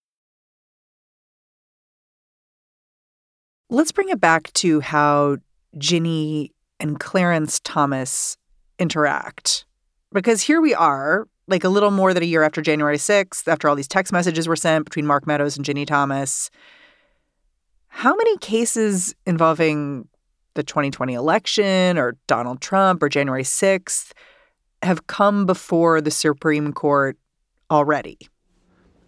Let's 3.73 3.93
bring 3.93 4.09
it 4.09 4.19
back 4.19 4.51
to 4.55 4.81
how 4.81 5.37
Ginni 5.77 6.49
and 6.81 6.99
Clarence 6.99 7.61
Thomas 7.63 8.35
interact. 8.77 9.63
Because 10.11 10.41
here 10.41 10.59
we 10.59 10.73
are, 10.73 11.29
like 11.47 11.63
a 11.63 11.69
little 11.69 11.89
more 11.89 12.13
than 12.13 12.21
a 12.21 12.25
year 12.25 12.43
after 12.43 12.61
January 12.61 12.97
6th, 12.97 13.47
after 13.47 13.69
all 13.69 13.77
these 13.77 13.87
text 13.87 14.11
messages 14.11 14.45
were 14.45 14.57
sent 14.57 14.83
between 14.83 15.05
Mark 15.05 15.25
Meadows 15.25 15.55
and 15.55 15.65
Ginni 15.65 15.87
Thomas. 15.87 16.51
How 17.87 18.13
many 18.13 18.37
cases 18.39 19.15
involving 19.25 20.09
the 20.55 20.63
2020 20.63 21.13
election 21.13 21.97
or 21.97 22.17
Donald 22.27 22.59
Trump 22.59 23.01
or 23.01 23.07
January 23.07 23.43
6th 23.43 24.11
have 24.83 25.07
come 25.07 25.45
before 25.45 26.01
the 26.01 26.11
Supreme 26.11 26.73
Court 26.73 27.17
already? 27.71 28.17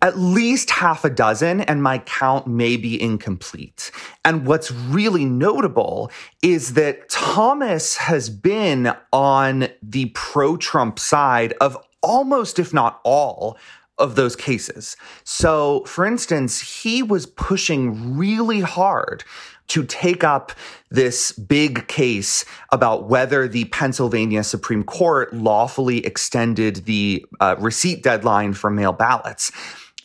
At 0.03 0.19
least 0.19 0.69
half 0.69 1.05
a 1.05 1.09
dozen, 1.09 1.61
and 1.61 1.81
my 1.81 1.97
count 1.97 2.45
may 2.45 2.75
be 2.75 3.01
incomplete. 3.01 3.89
And 4.25 4.45
what's 4.45 4.69
really 4.69 5.23
notable 5.23 6.11
is 6.41 6.73
that 6.73 7.09
Thomas 7.09 7.95
has 7.95 8.29
been 8.29 8.93
on 9.13 9.69
the 9.81 10.07
pro 10.13 10.57
Trump 10.57 10.99
side 10.99 11.53
of 11.61 11.77
almost, 12.01 12.59
if 12.59 12.73
not 12.73 12.99
all, 13.05 13.57
of 13.97 14.15
those 14.15 14.35
cases. 14.35 14.97
So, 15.23 15.85
for 15.85 16.05
instance, 16.05 16.83
he 16.83 17.01
was 17.01 17.25
pushing 17.25 18.17
really 18.17 18.59
hard 18.59 19.23
to 19.67 19.85
take 19.85 20.25
up 20.25 20.51
this 20.89 21.31
big 21.31 21.87
case 21.87 22.43
about 22.73 23.07
whether 23.07 23.47
the 23.47 23.65
Pennsylvania 23.65 24.43
Supreme 24.43 24.83
Court 24.83 25.33
lawfully 25.33 26.05
extended 26.05 26.83
the 26.85 27.25
uh, 27.39 27.55
receipt 27.57 28.03
deadline 28.03 28.53
for 28.53 28.69
mail 28.69 28.91
ballots. 28.91 29.51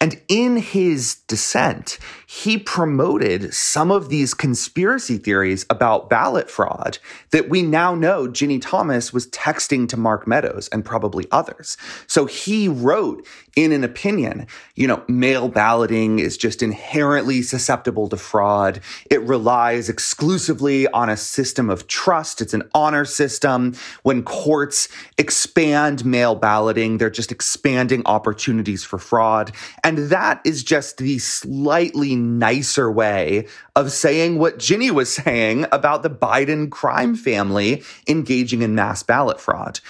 And 0.00 0.20
in 0.28 0.58
his 0.58 1.16
dissent, 1.26 1.98
he 2.26 2.56
promoted 2.56 3.52
some 3.52 3.90
of 3.90 4.08
these 4.08 4.32
conspiracy 4.32 5.18
theories 5.18 5.66
about 5.70 6.08
ballot 6.08 6.48
fraud 6.48 6.98
that 7.30 7.48
we 7.48 7.62
now 7.62 7.94
know 7.94 8.28
Ginni 8.28 8.60
Thomas 8.62 9.12
was 9.12 9.26
texting 9.28 9.88
to 9.88 9.96
Mark 9.96 10.26
Meadows 10.26 10.68
and 10.68 10.84
probably 10.84 11.26
others. 11.32 11.76
So 12.06 12.26
he 12.26 12.68
wrote 12.68 13.26
in 13.58 13.72
an 13.72 13.82
opinion, 13.82 14.46
you 14.76 14.86
know, 14.86 15.02
mail 15.08 15.48
balloting 15.48 16.20
is 16.20 16.36
just 16.36 16.62
inherently 16.62 17.42
susceptible 17.42 18.08
to 18.08 18.16
fraud. 18.16 18.78
It 19.10 19.20
relies 19.22 19.88
exclusively 19.88 20.86
on 20.86 21.08
a 21.08 21.16
system 21.16 21.68
of 21.68 21.88
trust. 21.88 22.40
It's 22.40 22.54
an 22.54 22.62
honor 22.72 23.04
system. 23.04 23.74
When 24.04 24.22
courts 24.22 24.88
expand 25.18 26.04
mail 26.04 26.36
balloting, 26.36 26.98
they're 26.98 27.10
just 27.10 27.32
expanding 27.32 28.02
opportunities 28.06 28.84
for 28.84 28.96
fraud. 28.96 29.50
And 29.82 29.98
that 30.10 30.40
is 30.44 30.62
just 30.62 30.98
the 30.98 31.18
slightly 31.18 32.14
nicer 32.14 32.88
way 32.88 33.48
of 33.74 33.90
saying 33.90 34.38
what 34.38 34.60
Ginni 34.60 34.92
was 34.92 35.12
saying 35.12 35.66
about 35.72 36.04
the 36.04 36.10
Biden 36.10 36.70
crime 36.70 37.16
family 37.16 37.82
engaging 38.06 38.62
in 38.62 38.76
mass 38.76 39.02
ballot 39.02 39.40
fraud 39.40 39.80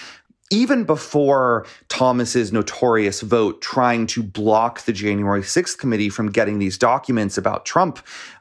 even 0.50 0.84
before 0.84 1.66
Thomas's 1.88 2.52
notorious 2.52 3.20
vote 3.20 3.60
trying 3.60 4.06
to 4.08 4.22
block 4.22 4.82
the 4.82 4.92
January 4.92 5.42
6th 5.42 5.78
committee 5.78 6.08
from 6.08 6.30
getting 6.30 6.58
these 6.58 6.78
documents 6.78 7.36
about 7.36 7.66
Trump, 7.66 7.98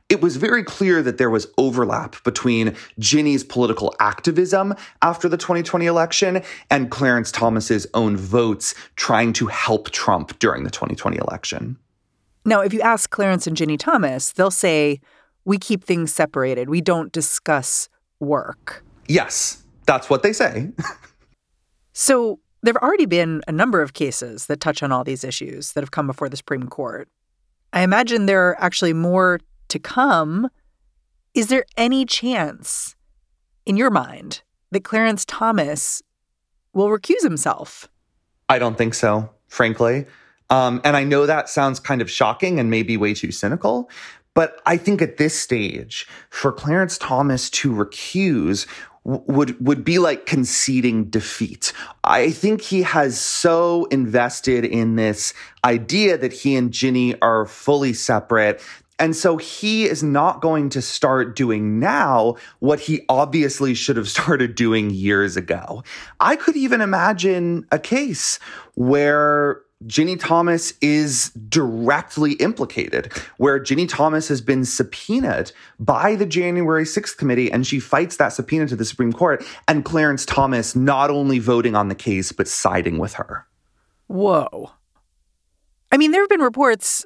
it 0.09 0.21
was 0.21 0.37
very 0.37 0.63
clear 0.63 1.01
that 1.03 1.17
there 1.17 1.29
was 1.29 1.47
overlap 1.57 2.23
between 2.23 2.75
Ginni's 2.99 3.43
political 3.43 3.93
activism 3.99 4.73
after 5.01 5.27
the 5.27 5.35
2020 5.35 5.85
election 5.85 6.41
and 6.71 6.89
Clarence 6.89 7.31
Thomas's 7.31 7.85
own 7.93 8.15
votes 8.15 8.73
trying 8.95 9.33
to 9.33 9.47
help 9.47 9.89
Trump 9.91 10.39
during 10.39 10.63
the 10.63 10.69
2020 10.69 11.17
election. 11.17 11.77
Now, 12.45 12.61
if 12.61 12.73
you 12.73 12.79
ask 12.79 13.09
Clarence 13.09 13.47
and 13.47 13.57
Ginni 13.57 13.77
Thomas, 13.77 14.31
they'll 14.31 14.49
say, 14.49 15.01
we 15.43 15.57
keep 15.57 15.83
things 15.83 16.13
separated. 16.13 16.69
We 16.69 16.79
don't 16.79 17.11
discuss 17.11 17.89
work. 18.21 18.85
Yes, 19.09 19.63
that's 19.85 20.09
what 20.09 20.23
they 20.23 20.31
say. 20.31 20.71
So 21.99 22.39
there 22.61 22.75
have 22.75 22.83
already 22.83 23.07
been 23.07 23.41
a 23.47 23.51
number 23.51 23.81
of 23.81 23.93
cases 23.93 24.45
that 24.45 24.59
touch 24.59 24.83
on 24.83 24.91
all 24.91 25.03
these 25.03 25.23
issues 25.23 25.73
that 25.73 25.81
have 25.81 25.89
come 25.89 26.05
before 26.05 26.29
the 26.29 26.37
Supreme 26.37 26.67
Court. 26.67 27.09
I 27.73 27.81
imagine 27.81 28.27
there 28.27 28.49
are 28.49 28.61
actually 28.61 28.93
more 28.93 29.39
to 29.69 29.79
come. 29.79 30.47
Is 31.33 31.47
there 31.47 31.65
any 31.75 32.05
chance, 32.05 32.95
in 33.65 33.77
your 33.77 33.89
mind, 33.89 34.43
that 34.69 34.83
Clarence 34.83 35.25
Thomas 35.25 36.03
will 36.71 36.89
recuse 36.89 37.23
himself? 37.23 37.89
I 38.47 38.59
don't 38.59 38.77
think 38.77 38.93
so, 38.93 39.31
frankly. 39.47 40.05
Um, 40.51 40.81
and 40.83 40.95
I 40.95 41.03
know 41.03 41.25
that 41.25 41.49
sounds 41.49 41.79
kind 41.79 41.99
of 41.99 42.11
shocking 42.11 42.59
and 42.59 42.69
maybe 42.69 42.95
way 42.95 43.15
too 43.15 43.31
cynical, 43.31 43.89
but 44.35 44.61
I 44.67 44.77
think 44.77 45.01
at 45.01 45.17
this 45.17 45.33
stage, 45.37 46.07
for 46.29 46.51
Clarence 46.51 46.99
Thomas 46.99 47.49
to 47.49 47.71
recuse 47.71 48.67
would 49.07 49.65
would 49.65 49.85
be 49.85 49.99
like 49.99 50.25
conceding 50.25 51.05
defeat. 51.05 51.71
I 52.03 52.29
think 52.29 52.61
he 52.61 52.81
has 52.83 53.19
so 53.19 53.85
invested 53.85 54.65
in 54.65 54.97
this 54.97 55.33
idea 55.63 56.17
that 56.17 56.33
he 56.33 56.57
and 56.57 56.71
Ginni 56.71 57.17
are 57.21 57.45
fully 57.45 57.93
separate 57.93 58.61
and 58.99 59.15
so 59.15 59.37
he 59.37 59.85
is 59.85 60.01
not 60.01 60.41
going 60.41 60.69
to 60.69 60.81
start 60.81 61.35
doing 61.35 61.79
now 61.79 62.35
what 62.59 62.79
he 62.79 63.05
obviously 63.09 63.75
should 63.75 63.95
have 63.95 64.09
started 64.17 64.55
doing 64.55 64.89
years 64.89 65.37
ago. 65.37 65.83
I 66.19 66.35
could 66.35 66.55
even 66.55 66.81
imagine 66.81 67.65
a 67.71 67.79
case 67.79 68.39
where 68.75 69.61
Ginni 69.85 70.19
Thomas 70.19 70.73
is 70.81 71.29
directly 71.49 72.33
implicated, 72.33 73.13
where 73.37 73.59
Ginni 73.59 73.87
Thomas 73.87 74.27
has 74.27 74.41
been 74.41 74.65
subpoenaed 74.65 75.51
by 75.79 76.15
the 76.15 76.25
January 76.25 76.83
6th 76.83 77.15
committee 77.17 77.51
and 77.51 77.65
she 77.65 77.79
fights 77.79 78.17
that 78.17 78.29
subpoena 78.29 78.67
to 78.67 78.75
the 78.75 78.85
Supreme 78.85 79.13
Court, 79.13 79.45
and 79.67 79.85
Clarence 79.85 80.25
Thomas 80.25 80.75
not 80.75 81.11
only 81.11 81.37
voting 81.37 81.75
on 81.75 81.89
the 81.89 81.95
case, 81.95 82.31
but 82.31 82.47
siding 82.47 82.97
with 82.97 83.13
her. 83.13 83.45
Whoa. 84.07 84.71
I 85.91 85.97
mean, 85.97 86.11
there 86.11 86.21
have 86.21 86.29
been 86.29 86.41
reports 86.41 87.05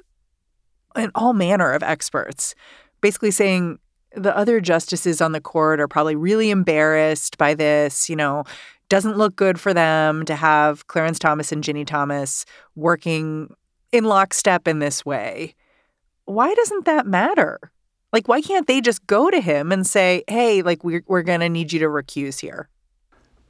and 0.96 1.12
all 1.14 1.34
manner 1.34 1.72
of 1.72 1.82
experts 1.82 2.54
basically 3.00 3.30
saying 3.30 3.78
the 4.14 4.36
other 4.36 4.60
justices 4.60 5.20
on 5.20 5.32
the 5.32 5.40
court 5.40 5.80
are 5.80 5.88
probably 5.88 6.16
really 6.16 6.50
embarrassed 6.50 7.38
by 7.38 7.54
this, 7.54 8.08
you 8.08 8.16
know, 8.16 8.44
doesn't 8.92 9.16
look 9.16 9.36
good 9.36 9.58
for 9.58 9.72
them 9.72 10.22
to 10.26 10.36
have 10.36 10.86
Clarence 10.86 11.18
Thomas 11.18 11.50
and 11.50 11.64
Ginni 11.64 11.86
Thomas 11.86 12.44
working 12.76 13.56
in 13.90 14.04
lockstep 14.04 14.68
in 14.68 14.80
this 14.80 15.02
way. 15.02 15.54
Why 16.26 16.52
doesn't 16.52 16.84
that 16.84 17.06
matter? 17.06 17.58
Like, 18.12 18.28
why 18.28 18.42
can't 18.42 18.66
they 18.66 18.82
just 18.82 19.06
go 19.06 19.30
to 19.30 19.40
him 19.40 19.72
and 19.72 19.86
say, 19.86 20.24
hey, 20.28 20.60
like, 20.60 20.84
we're, 20.84 21.02
we're 21.06 21.22
going 21.22 21.40
to 21.40 21.48
need 21.48 21.72
you 21.72 21.78
to 21.78 21.86
recuse 21.86 22.38
here? 22.38 22.68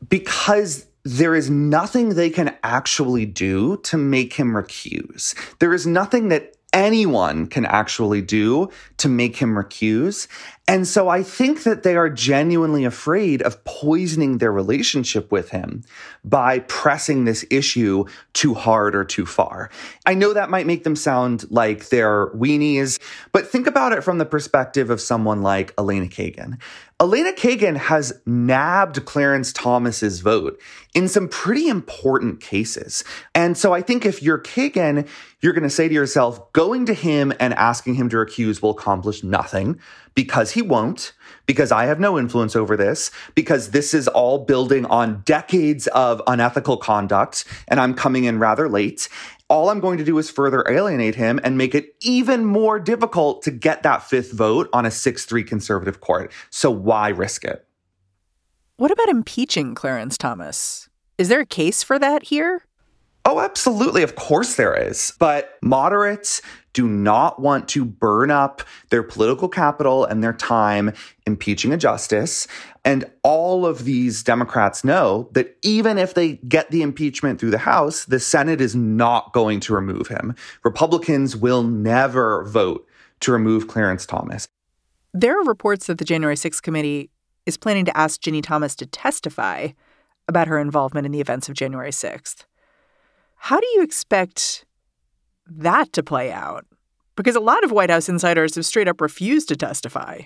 Because 0.08 0.86
there 1.02 1.34
is 1.34 1.50
nothing 1.50 2.10
they 2.10 2.30
can 2.30 2.56
actually 2.62 3.26
do 3.26 3.78
to 3.78 3.96
make 3.96 4.34
him 4.34 4.52
recuse. 4.52 5.34
There 5.58 5.74
is 5.74 5.88
nothing 5.88 6.28
that 6.28 6.54
anyone 6.72 7.48
can 7.48 7.66
actually 7.66 8.22
do 8.22 8.70
to 8.98 9.08
make 9.08 9.36
him 9.36 9.56
recuse. 9.56 10.28
And 10.68 10.86
so 10.86 11.08
I 11.08 11.24
think 11.24 11.64
that 11.64 11.82
they 11.82 11.96
are 11.96 12.08
genuinely 12.08 12.84
afraid 12.84 13.42
of 13.42 13.62
poisoning 13.64 14.38
their 14.38 14.52
relationship 14.52 15.32
with 15.32 15.50
him 15.50 15.82
by 16.24 16.60
pressing 16.60 17.24
this 17.24 17.44
issue 17.50 18.04
too 18.32 18.54
hard 18.54 18.94
or 18.94 19.04
too 19.04 19.26
far. 19.26 19.70
I 20.06 20.14
know 20.14 20.32
that 20.32 20.50
might 20.50 20.66
make 20.66 20.84
them 20.84 20.94
sound 20.94 21.50
like 21.50 21.88
they're 21.88 22.28
weenies, 22.28 23.00
but 23.32 23.48
think 23.48 23.66
about 23.66 23.92
it 23.92 24.04
from 24.04 24.18
the 24.18 24.24
perspective 24.24 24.88
of 24.88 25.00
someone 25.00 25.42
like 25.42 25.74
Elena 25.76 26.06
Kagan. 26.06 26.58
Elena 27.02 27.32
Kagan 27.32 27.76
has 27.76 28.12
nabbed 28.26 29.04
Clarence 29.04 29.52
Thomas's 29.52 30.20
vote 30.20 30.60
in 30.94 31.08
some 31.08 31.26
pretty 31.26 31.66
important 31.66 32.40
cases. 32.40 33.02
And 33.34 33.58
so 33.58 33.74
I 33.74 33.82
think 33.82 34.06
if 34.06 34.22
you're 34.22 34.38
Kagan, 34.38 35.08
you're 35.40 35.52
going 35.52 35.64
to 35.64 35.70
say 35.70 35.88
to 35.88 35.94
yourself, 35.94 36.52
going 36.52 36.86
to 36.86 36.94
him 36.94 37.32
and 37.40 37.54
asking 37.54 37.94
him 37.94 38.08
to 38.10 38.16
recuse 38.18 38.62
will 38.62 38.70
accomplish 38.70 39.24
nothing 39.24 39.80
because 40.14 40.51
he 40.52 40.62
won't, 40.62 41.12
because 41.46 41.72
I 41.72 41.86
have 41.86 42.00
no 42.00 42.18
influence 42.18 42.54
over 42.54 42.76
this, 42.76 43.10
because 43.34 43.70
this 43.70 43.94
is 43.94 44.08
all 44.08 44.44
building 44.44 44.86
on 44.86 45.22
decades 45.24 45.86
of 45.88 46.22
unethical 46.26 46.76
conduct, 46.76 47.44
and 47.68 47.80
I'm 47.80 47.94
coming 47.94 48.24
in 48.24 48.38
rather 48.38 48.68
late. 48.68 49.08
All 49.48 49.68
I'm 49.68 49.80
going 49.80 49.98
to 49.98 50.04
do 50.04 50.16
is 50.18 50.30
further 50.30 50.64
alienate 50.68 51.14
him 51.14 51.38
and 51.44 51.58
make 51.58 51.74
it 51.74 51.94
even 52.00 52.44
more 52.44 52.78
difficult 52.78 53.42
to 53.42 53.50
get 53.50 53.82
that 53.82 54.02
fifth 54.02 54.32
vote 54.32 54.68
on 54.72 54.86
a 54.86 54.90
6 54.90 55.24
3 55.24 55.44
conservative 55.44 56.00
court. 56.00 56.32
So 56.50 56.70
why 56.70 57.08
risk 57.08 57.44
it? 57.44 57.66
What 58.76 58.90
about 58.90 59.08
impeaching 59.08 59.74
Clarence 59.74 60.16
Thomas? 60.16 60.88
Is 61.18 61.28
there 61.28 61.40
a 61.40 61.46
case 61.46 61.82
for 61.82 61.98
that 61.98 62.24
here? 62.24 62.62
Oh, 63.24 63.40
absolutely. 63.40 64.02
Of 64.02 64.16
course 64.16 64.56
there 64.56 64.74
is. 64.74 65.12
But 65.18 65.56
moderates 65.62 66.42
do 66.72 66.88
not 66.88 67.40
want 67.40 67.68
to 67.68 67.84
burn 67.84 68.30
up 68.30 68.62
their 68.90 69.02
political 69.02 69.48
capital 69.48 70.04
and 70.04 70.24
their 70.24 70.32
time 70.32 70.92
impeaching 71.26 71.72
a 71.72 71.76
justice. 71.76 72.48
And 72.84 73.04
all 73.22 73.66
of 73.66 73.84
these 73.84 74.22
Democrats 74.22 74.82
know 74.82 75.28
that 75.32 75.56
even 75.62 75.98
if 75.98 76.14
they 76.14 76.34
get 76.48 76.70
the 76.70 76.82
impeachment 76.82 77.38
through 77.38 77.50
the 77.50 77.58
House, 77.58 78.06
the 78.06 78.18
Senate 78.18 78.60
is 78.60 78.74
not 78.74 79.32
going 79.32 79.60
to 79.60 79.74
remove 79.74 80.08
him. 80.08 80.34
Republicans 80.64 81.36
will 81.36 81.62
never 81.62 82.44
vote 82.44 82.86
to 83.20 83.32
remove 83.32 83.68
Clarence 83.68 84.04
Thomas. 84.06 84.48
There 85.14 85.38
are 85.38 85.44
reports 85.44 85.86
that 85.86 85.98
the 85.98 86.04
January 86.04 86.36
6th 86.36 86.62
committee 86.62 87.10
is 87.44 87.56
planning 87.56 87.84
to 87.84 87.96
ask 87.96 88.20
Ginni 88.20 88.42
Thomas 88.42 88.74
to 88.76 88.86
testify 88.86 89.68
about 90.26 90.48
her 90.48 90.58
involvement 90.58 91.04
in 91.04 91.12
the 91.12 91.20
events 91.20 91.48
of 91.48 91.54
January 91.54 91.90
6th. 91.90 92.44
How 93.42 93.58
do 93.58 93.66
you 93.74 93.82
expect 93.82 94.64
that 95.48 95.92
to 95.94 96.02
play 96.04 96.30
out? 96.30 96.64
Because 97.16 97.34
a 97.34 97.40
lot 97.40 97.64
of 97.64 97.72
White 97.72 97.90
House 97.90 98.08
insiders 98.08 98.54
have 98.54 98.64
straight 98.64 98.86
up 98.86 99.00
refused 99.00 99.48
to 99.48 99.56
testify. 99.56 100.20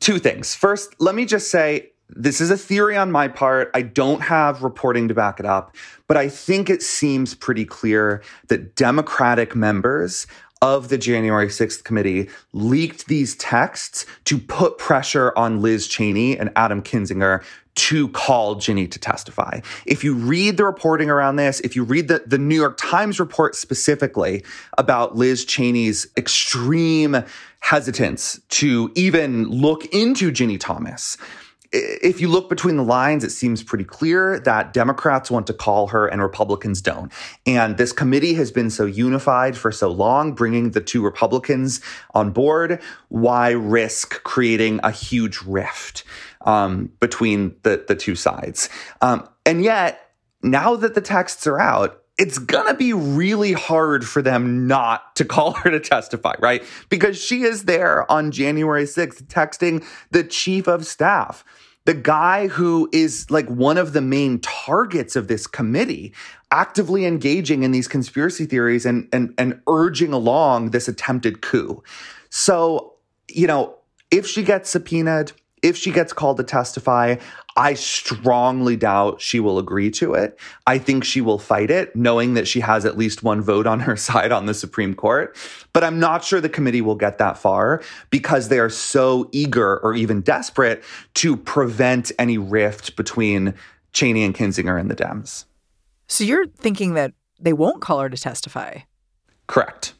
Two 0.00 0.18
things. 0.18 0.52
First, 0.52 0.96
let 0.98 1.14
me 1.14 1.24
just 1.24 1.52
say 1.52 1.92
this 2.08 2.40
is 2.40 2.50
a 2.50 2.56
theory 2.56 2.96
on 2.96 3.12
my 3.12 3.28
part. 3.28 3.70
I 3.74 3.82
don't 3.82 4.22
have 4.22 4.64
reporting 4.64 5.06
to 5.06 5.14
back 5.14 5.38
it 5.38 5.46
up, 5.46 5.76
but 6.08 6.16
I 6.16 6.28
think 6.28 6.68
it 6.68 6.82
seems 6.82 7.32
pretty 7.32 7.64
clear 7.64 8.24
that 8.48 8.74
Democratic 8.74 9.54
members 9.54 10.26
of 10.62 10.88
the 10.88 10.98
January 10.98 11.46
6th 11.46 11.84
committee 11.84 12.28
leaked 12.52 13.06
these 13.06 13.36
texts 13.36 14.04
to 14.24 14.38
put 14.38 14.78
pressure 14.78 15.32
on 15.36 15.62
Liz 15.62 15.86
Cheney 15.86 16.36
and 16.36 16.50
Adam 16.56 16.82
Kinzinger 16.82 17.44
to 17.74 18.08
call 18.08 18.56
Ginni 18.56 18.90
to 18.90 18.98
testify. 18.98 19.60
If 19.86 20.04
you 20.04 20.14
read 20.14 20.56
the 20.56 20.64
reporting 20.64 21.10
around 21.10 21.36
this, 21.36 21.60
if 21.60 21.74
you 21.74 21.84
read 21.84 22.08
the, 22.08 22.22
the 22.26 22.38
New 22.38 22.56
York 22.56 22.76
Times 22.76 23.18
report 23.18 23.54
specifically 23.54 24.44
about 24.76 25.16
Liz 25.16 25.46
Cheney's 25.46 26.06
extreme 26.16 27.24
hesitance 27.60 28.40
to 28.50 28.92
even 28.94 29.48
look 29.48 29.86
into 29.86 30.30
Ginni 30.30 30.58
Thomas, 30.60 31.16
if 31.72 32.20
you 32.20 32.28
look 32.28 32.50
between 32.50 32.76
the 32.76 32.84
lines, 32.84 33.24
it 33.24 33.30
seems 33.30 33.62
pretty 33.62 33.84
clear 33.84 34.38
that 34.40 34.74
Democrats 34.74 35.30
want 35.30 35.46
to 35.46 35.54
call 35.54 35.86
her 35.88 36.06
and 36.06 36.20
Republicans 36.20 36.82
don't. 36.82 37.10
And 37.46 37.78
this 37.78 37.92
committee 37.92 38.34
has 38.34 38.50
been 38.50 38.68
so 38.68 38.84
unified 38.84 39.56
for 39.56 39.72
so 39.72 39.90
long, 39.90 40.34
bringing 40.34 40.72
the 40.72 40.82
two 40.82 41.02
Republicans 41.02 41.80
on 42.12 42.30
board. 42.30 42.82
Why 43.08 43.52
risk 43.52 44.22
creating 44.22 44.80
a 44.82 44.90
huge 44.90 45.40
rift 45.42 46.04
um, 46.46 46.90
between 47.00 47.56
the, 47.62 47.84
the 47.86 47.94
two 47.94 48.14
sides? 48.14 48.68
Um, 49.00 49.28
and 49.46 49.62
yet, 49.62 50.12
now 50.42 50.76
that 50.76 50.94
the 50.94 51.00
texts 51.00 51.46
are 51.46 51.60
out, 51.60 52.02
it's 52.18 52.38
gonna 52.38 52.74
be 52.74 52.92
really 52.92 53.52
hard 53.52 54.06
for 54.06 54.22
them 54.22 54.66
not 54.66 55.16
to 55.16 55.24
call 55.24 55.52
her 55.52 55.70
to 55.70 55.80
testify, 55.80 56.34
right? 56.38 56.62
Because 56.88 57.22
she 57.22 57.42
is 57.42 57.64
there 57.64 58.10
on 58.10 58.30
January 58.30 58.84
6th 58.84 59.24
texting 59.24 59.84
the 60.10 60.22
chief 60.22 60.66
of 60.66 60.86
staff, 60.86 61.44
the 61.84 61.94
guy 61.94 62.46
who 62.48 62.88
is 62.92 63.30
like 63.30 63.48
one 63.48 63.78
of 63.78 63.92
the 63.92 64.00
main 64.00 64.38
targets 64.40 65.16
of 65.16 65.26
this 65.26 65.46
committee, 65.46 66.12
actively 66.50 67.06
engaging 67.06 67.62
in 67.62 67.72
these 67.72 67.88
conspiracy 67.88 68.46
theories 68.46 68.86
and, 68.86 69.08
and, 69.12 69.34
and 69.38 69.60
urging 69.66 70.12
along 70.12 70.70
this 70.70 70.86
attempted 70.86 71.40
coup. 71.40 71.82
So, 72.30 72.94
you 73.28 73.46
know, 73.46 73.76
if 74.10 74.26
she 74.26 74.42
gets 74.42 74.70
subpoenaed, 74.70 75.32
if 75.62 75.76
she 75.76 75.92
gets 75.92 76.12
called 76.12 76.36
to 76.38 76.42
testify, 76.42 77.16
I 77.56 77.74
strongly 77.74 78.76
doubt 78.76 79.20
she 79.20 79.40
will 79.40 79.58
agree 79.58 79.90
to 79.92 80.14
it. 80.14 80.38
I 80.66 80.78
think 80.78 81.04
she 81.04 81.20
will 81.20 81.38
fight 81.38 81.70
it, 81.70 81.94
knowing 81.94 82.34
that 82.34 82.48
she 82.48 82.60
has 82.60 82.84
at 82.84 82.96
least 82.98 83.22
one 83.22 83.40
vote 83.40 83.66
on 83.66 83.80
her 83.80 83.96
side 83.96 84.32
on 84.32 84.46
the 84.46 84.54
Supreme 84.54 84.94
Court. 84.94 85.36
But 85.72 85.84
I'm 85.84 86.00
not 86.00 86.24
sure 86.24 86.40
the 86.40 86.48
committee 86.48 86.80
will 86.80 86.96
get 86.96 87.18
that 87.18 87.38
far 87.38 87.82
because 88.10 88.48
they 88.48 88.58
are 88.58 88.70
so 88.70 89.28
eager 89.32 89.78
or 89.78 89.94
even 89.94 90.20
desperate 90.20 90.82
to 91.14 91.36
prevent 91.36 92.10
any 92.18 92.38
rift 92.38 92.96
between 92.96 93.54
Cheney 93.92 94.24
and 94.24 94.34
Kinzinger 94.34 94.80
and 94.80 94.90
the 94.90 94.96
Dems. 94.96 95.44
So 96.08 96.24
you're 96.24 96.46
thinking 96.46 96.94
that 96.94 97.12
they 97.40 97.52
won't 97.52 97.80
call 97.80 98.00
her 98.00 98.08
to 98.08 98.16
testify? 98.16 98.78
Correct. 99.46 99.94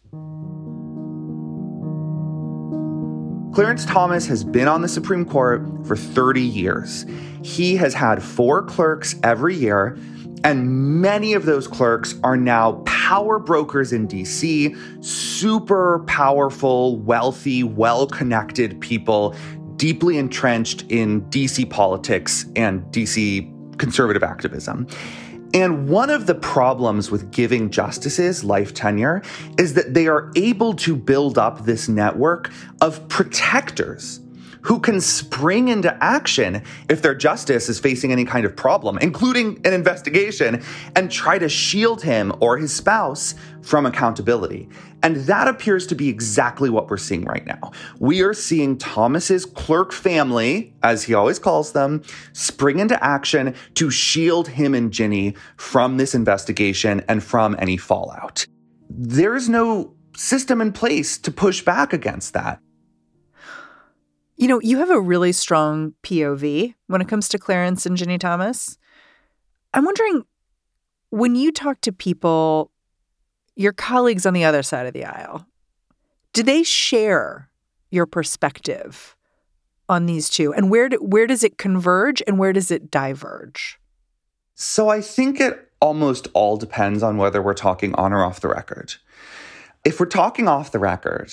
Clarence 3.52 3.84
Thomas 3.84 4.26
has 4.28 4.44
been 4.44 4.66
on 4.66 4.80
the 4.80 4.88
Supreme 4.88 5.26
Court 5.26 5.62
for 5.86 5.94
30 5.94 6.40
years. 6.40 7.04
He 7.42 7.76
has 7.76 7.92
had 7.92 8.22
four 8.22 8.62
clerks 8.62 9.14
every 9.22 9.54
year, 9.54 9.98
and 10.42 11.02
many 11.02 11.34
of 11.34 11.44
those 11.44 11.68
clerks 11.68 12.14
are 12.24 12.36
now 12.36 12.82
power 12.86 13.38
brokers 13.38 13.92
in 13.92 14.08
DC, 14.08 15.04
super 15.04 15.98
powerful, 16.06 16.96
wealthy, 17.00 17.62
well 17.62 18.06
connected 18.06 18.80
people, 18.80 19.36
deeply 19.76 20.16
entrenched 20.16 20.90
in 20.90 21.20
DC 21.26 21.68
politics 21.68 22.46
and 22.56 22.82
DC 22.84 23.78
conservative 23.78 24.22
activism. 24.22 24.86
And 25.54 25.88
one 25.88 26.08
of 26.08 26.26
the 26.26 26.34
problems 26.34 27.10
with 27.10 27.30
giving 27.30 27.70
justices 27.70 28.42
life 28.42 28.72
tenure 28.72 29.22
is 29.58 29.74
that 29.74 29.92
they 29.92 30.06
are 30.06 30.32
able 30.34 30.72
to 30.76 30.96
build 30.96 31.36
up 31.36 31.64
this 31.64 31.88
network 31.88 32.50
of 32.80 33.06
protectors 33.08 34.21
who 34.62 34.80
can 34.80 35.00
spring 35.00 35.68
into 35.68 35.92
action 36.02 36.62
if 36.88 37.02
their 37.02 37.14
justice 37.14 37.68
is 37.68 37.78
facing 37.78 38.12
any 38.12 38.24
kind 38.24 38.44
of 38.44 38.56
problem, 38.56 38.98
including 38.98 39.60
an 39.64 39.72
investigation, 39.72 40.62
and 40.96 41.10
try 41.10 41.38
to 41.38 41.48
shield 41.48 42.02
him 42.02 42.32
or 42.40 42.56
his 42.56 42.74
spouse 42.74 43.34
from 43.62 43.86
accountability. 43.86 44.68
And 45.02 45.16
that 45.16 45.48
appears 45.48 45.86
to 45.88 45.94
be 45.96 46.08
exactly 46.08 46.70
what 46.70 46.88
we're 46.88 46.96
seeing 46.96 47.24
right 47.24 47.44
now. 47.44 47.72
We 47.98 48.22
are 48.22 48.34
seeing 48.34 48.78
Thomas's 48.78 49.44
clerk 49.44 49.92
family, 49.92 50.74
as 50.82 51.02
he 51.02 51.14
always 51.14 51.40
calls 51.40 51.72
them, 51.72 52.02
spring 52.32 52.78
into 52.78 53.02
action 53.02 53.54
to 53.74 53.90
shield 53.90 54.48
him 54.48 54.74
and 54.74 54.92
Ginni 54.92 55.36
from 55.56 55.96
this 55.96 56.14
investigation 56.14 57.02
and 57.08 57.22
from 57.22 57.56
any 57.58 57.76
fallout. 57.76 58.46
There's 58.88 59.48
no 59.48 59.94
system 60.16 60.60
in 60.60 60.72
place 60.72 61.18
to 61.18 61.32
push 61.32 61.64
back 61.64 61.92
against 61.92 62.34
that. 62.34 62.60
You 64.42 64.48
know, 64.48 64.60
you 64.60 64.78
have 64.78 64.90
a 64.90 65.00
really 65.00 65.30
strong 65.30 65.94
POV 66.02 66.74
when 66.88 67.00
it 67.00 67.06
comes 67.06 67.28
to 67.28 67.38
Clarence 67.38 67.86
and 67.86 67.96
Ginni 67.96 68.18
Thomas. 68.18 68.76
I'm 69.72 69.84
wondering 69.84 70.24
when 71.10 71.36
you 71.36 71.52
talk 71.52 71.80
to 71.82 71.92
people, 71.92 72.72
your 73.54 73.72
colleagues 73.72 74.26
on 74.26 74.34
the 74.34 74.42
other 74.42 74.64
side 74.64 74.88
of 74.88 74.94
the 74.94 75.04
aisle, 75.04 75.46
do 76.32 76.42
they 76.42 76.64
share 76.64 77.50
your 77.92 78.04
perspective 78.04 79.16
on 79.88 80.06
these 80.06 80.28
two? 80.28 80.52
And 80.52 80.72
where 80.72 80.88
do, 80.88 80.96
where 80.96 81.28
does 81.28 81.44
it 81.44 81.56
converge 81.56 82.20
and 82.26 82.36
where 82.36 82.52
does 82.52 82.72
it 82.72 82.90
diverge? 82.90 83.78
So 84.56 84.88
I 84.88 85.02
think 85.02 85.40
it 85.40 85.70
almost 85.80 86.26
all 86.34 86.56
depends 86.56 87.04
on 87.04 87.16
whether 87.16 87.40
we're 87.40 87.54
talking 87.54 87.94
on 87.94 88.12
or 88.12 88.24
off 88.24 88.40
the 88.40 88.48
record. 88.48 88.94
If 89.84 90.00
we're 90.00 90.06
talking 90.06 90.48
off 90.48 90.72
the 90.72 90.80
record, 90.80 91.32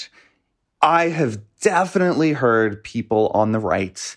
I 0.81 1.09
have 1.09 1.39
definitely 1.59 2.33
heard 2.33 2.83
people 2.83 3.31
on 3.33 3.51
the 3.51 3.59
right 3.59 4.15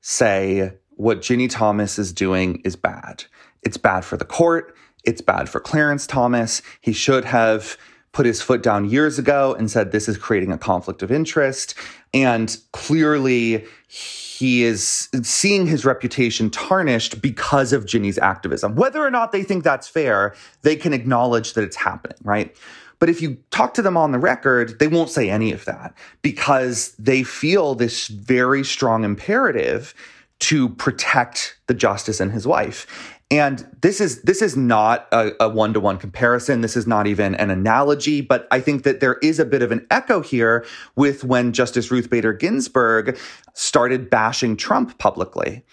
say 0.00 0.72
what 0.90 1.20
Ginni 1.20 1.48
Thomas 1.48 1.98
is 1.98 2.12
doing 2.12 2.60
is 2.64 2.76
bad. 2.76 3.24
It's 3.62 3.76
bad 3.76 4.04
for 4.04 4.16
the 4.16 4.24
court. 4.24 4.76
It's 5.04 5.20
bad 5.20 5.48
for 5.48 5.58
Clarence 5.58 6.06
Thomas. 6.06 6.62
He 6.80 6.92
should 6.92 7.24
have 7.24 7.76
put 8.12 8.26
his 8.26 8.42
foot 8.42 8.62
down 8.62 8.88
years 8.88 9.18
ago 9.18 9.54
and 9.54 9.70
said 9.70 9.90
this 9.90 10.08
is 10.08 10.18
creating 10.18 10.52
a 10.52 10.58
conflict 10.58 11.02
of 11.02 11.10
interest. 11.10 11.74
And 12.12 12.54
clearly, 12.72 13.64
he 13.88 14.64
is 14.64 15.08
seeing 15.22 15.66
his 15.66 15.84
reputation 15.84 16.50
tarnished 16.50 17.22
because 17.22 17.72
of 17.72 17.86
Ginni's 17.86 18.18
activism. 18.18 18.74
Whether 18.74 19.00
or 19.00 19.10
not 19.10 19.32
they 19.32 19.42
think 19.42 19.64
that's 19.64 19.88
fair, 19.88 20.34
they 20.60 20.76
can 20.76 20.92
acknowledge 20.92 21.54
that 21.54 21.64
it's 21.64 21.76
happening, 21.76 22.18
right? 22.22 22.54
But 23.02 23.10
if 23.10 23.20
you 23.20 23.38
talk 23.50 23.74
to 23.74 23.82
them 23.82 23.96
on 23.96 24.12
the 24.12 24.18
record, 24.20 24.78
they 24.78 24.86
won't 24.86 25.10
say 25.10 25.28
any 25.28 25.50
of 25.50 25.64
that 25.64 25.92
because 26.22 26.94
they 27.00 27.24
feel 27.24 27.74
this 27.74 28.06
very 28.06 28.62
strong 28.62 29.02
imperative 29.02 29.92
to 30.38 30.68
protect 30.68 31.58
the 31.66 31.74
justice 31.74 32.20
and 32.20 32.30
his 32.30 32.46
wife. 32.46 33.18
And 33.28 33.66
this 33.80 34.00
is 34.00 34.22
this 34.22 34.40
is 34.40 34.56
not 34.56 35.08
a 35.10 35.48
one 35.48 35.74
to 35.74 35.80
one 35.80 35.98
comparison. 35.98 36.60
This 36.60 36.76
is 36.76 36.86
not 36.86 37.08
even 37.08 37.34
an 37.34 37.50
analogy. 37.50 38.20
But 38.20 38.46
I 38.52 38.60
think 38.60 38.84
that 38.84 39.00
there 39.00 39.14
is 39.14 39.40
a 39.40 39.44
bit 39.44 39.62
of 39.62 39.72
an 39.72 39.84
echo 39.90 40.20
here 40.20 40.64
with 40.94 41.24
when 41.24 41.52
Justice 41.52 41.90
Ruth 41.90 42.08
Bader 42.08 42.32
Ginsburg 42.32 43.18
started 43.52 44.10
bashing 44.10 44.56
Trump 44.56 44.96
publicly. 44.98 45.64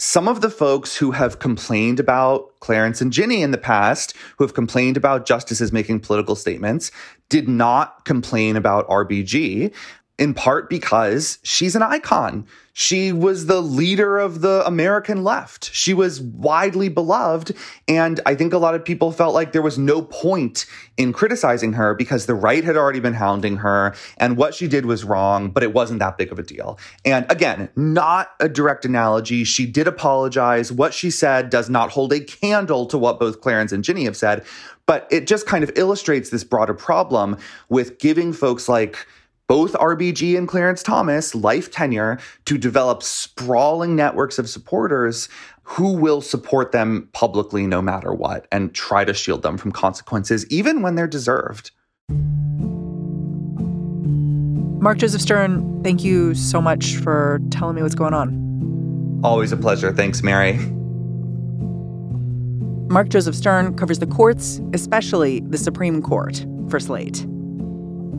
Some 0.00 0.28
of 0.28 0.40
the 0.40 0.48
folks 0.48 0.96
who 0.96 1.10
have 1.10 1.40
complained 1.40 2.00
about 2.00 2.58
Clarence 2.60 3.02
and 3.02 3.12
Ginni 3.12 3.42
in 3.42 3.50
the 3.50 3.58
past, 3.58 4.16
who 4.38 4.44
have 4.44 4.54
complained 4.54 4.96
about 4.96 5.26
justices 5.26 5.72
making 5.72 6.00
political 6.00 6.34
statements, 6.34 6.90
did 7.28 7.50
not 7.50 8.06
complain 8.06 8.56
about 8.56 8.88
RBG 8.88 9.74
in 10.18 10.32
part 10.32 10.70
because 10.70 11.38
she's 11.42 11.76
an 11.76 11.82
icon. 11.82 12.46
She 12.72 13.12
was 13.12 13.46
the 13.46 13.60
leader 13.60 14.18
of 14.18 14.40
the 14.40 14.62
American 14.66 15.24
left. 15.24 15.72
She 15.74 15.92
was 15.92 16.20
widely 16.20 16.88
beloved. 16.88 17.56
And 17.88 18.20
I 18.24 18.34
think 18.34 18.52
a 18.52 18.58
lot 18.58 18.74
of 18.74 18.84
people 18.84 19.12
felt 19.12 19.34
like 19.34 19.52
there 19.52 19.62
was 19.62 19.78
no 19.78 20.02
point 20.02 20.66
in 20.96 21.12
criticizing 21.12 21.72
her 21.74 21.94
because 21.94 22.26
the 22.26 22.34
right 22.34 22.62
had 22.62 22.76
already 22.76 23.00
been 23.00 23.14
hounding 23.14 23.56
her 23.56 23.94
and 24.18 24.36
what 24.36 24.54
she 24.54 24.68
did 24.68 24.86
was 24.86 25.04
wrong, 25.04 25.50
but 25.50 25.62
it 25.62 25.72
wasn't 25.72 25.98
that 25.98 26.16
big 26.16 26.30
of 26.30 26.38
a 26.38 26.42
deal. 26.42 26.78
And 27.04 27.26
again, 27.30 27.68
not 27.74 28.30
a 28.38 28.48
direct 28.48 28.84
analogy. 28.84 29.44
She 29.44 29.66
did 29.66 29.88
apologize. 29.88 30.70
What 30.70 30.94
she 30.94 31.10
said 31.10 31.50
does 31.50 31.68
not 31.68 31.90
hold 31.90 32.12
a 32.12 32.20
candle 32.20 32.86
to 32.86 32.98
what 32.98 33.18
both 33.18 33.40
Clarence 33.40 33.72
and 33.72 33.82
Ginni 33.82 34.04
have 34.04 34.16
said, 34.16 34.44
but 34.86 35.06
it 35.10 35.26
just 35.26 35.46
kind 35.46 35.62
of 35.64 35.70
illustrates 35.76 36.30
this 36.30 36.44
broader 36.44 36.74
problem 36.74 37.36
with 37.68 37.98
giving 37.98 38.32
folks 38.32 38.68
like 38.68 39.06
both 39.50 39.72
RBG 39.72 40.38
and 40.38 40.46
Clarence 40.46 40.80
Thomas 40.80 41.34
life 41.34 41.72
tenure 41.72 42.20
to 42.44 42.56
develop 42.56 43.02
sprawling 43.02 43.96
networks 43.96 44.38
of 44.38 44.48
supporters 44.48 45.28
who 45.64 45.92
will 45.92 46.20
support 46.20 46.70
them 46.70 47.08
publicly 47.14 47.66
no 47.66 47.82
matter 47.82 48.14
what 48.14 48.46
and 48.52 48.72
try 48.72 49.04
to 49.04 49.12
shield 49.12 49.42
them 49.42 49.58
from 49.58 49.72
consequences, 49.72 50.46
even 50.50 50.82
when 50.82 50.94
they're 50.94 51.08
deserved. 51.08 51.72
Mark 54.80 54.98
Joseph 54.98 55.20
Stern, 55.20 55.82
thank 55.82 56.04
you 56.04 56.32
so 56.36 56.62
much 56.62 56.94
for 56.98 57.40
telling 57.50 57.74
me 57.74 57.82
what's 57.82 57.96
going 57.96 58.14
on. 58.14 59.20
Always 59.24 59.50
a 59.50 59.56
pleasure. 59.56 59.92
Thanks, 59.92 60.22
Mary. 60.22 60.52
Mark 62.88 63.08
Joseph 63.08 63.34
Stern 63.34 63.74
covers 63.74 63.98
the 63.98 64.06
courts, 64.06 64.60
especially 64.74 65.40
the 65.40 65.58
Supreme 65.58 66.02
Court, 66.02 66.46
for 66.68 66.78
Slate. 66.78 67.22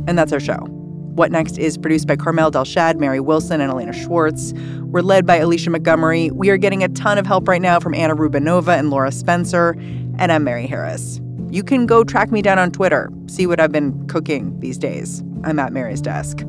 And 0.08 0.18
that's 0.18 0.34
our 0.34 0.42
show. 0.42 0.80
What 1.12 1.30
Next 1.30 1.58
is 1.58 1.78
produced 1.78 2.08
by 2.08 2.16
Carmel 2.16 2.52
Delshad, 2.52 2.96
Mary 2.96 3.20
Wilson, 3.20 3.60
and 3.60 3.70
Elena 3.70 3.92
Schwartz. 3.92 4.54
We're 4.80 5.02
led 5.02 5.26
by 5.26 5.38
Alicia 5.38 5.70
Montgomery. 5.70 6.32
We 6.32 6.50
are 6.50 6.58
getting 6.58 6.84
a 6.84 6.88
ton 6.90 7.18
of 7.18 7.28
help 7.28 7.50
right 7.50 7.62
now 7.62 7.80
from 7.82 7.94
Anna 7.94 8.16
Rubinova 8.16 8.80
and 8.80 8.90
Laura 8.90 9.12
Spencer. 9.12 9.76
And 10.18 10.32
I'm 10.32 10.46
Mary 10.46 10.68
Harris. 10.68 11.20
You 11.50 11.64
can 11.64 11.86
go 11.86 12.06
track 12.06 12.32
me 12.32 12.42
down 12.42 12.60
on 12.60 12.72
Twitter, 12.72 13.12
see 13.28 13.46
what 13.46 13.60
I've 13.60 13.74
been 13.74 14.08
cooking 14.08 14.58
these 14.62 14.78
days. 14.78 15.22
I'm 15.44 15.60
at 15.60 15.74
Mary's 15.74 16.02
desk. 16.02 16.44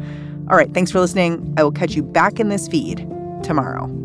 All 0.49 0.57
right, 0.57 0.73
thanks 0.73 0.93
for 0.93 1.01
listening. 1.01 1.53
I 1.57 1.65
will 1.65 1.73
catch 1.73 1.95
you 1.95 2.03
back 2.05 2.39
in 2.39 2.49
this 2.49 2.69
feed 2.69 2.99
tomorrow. 3.43 4.02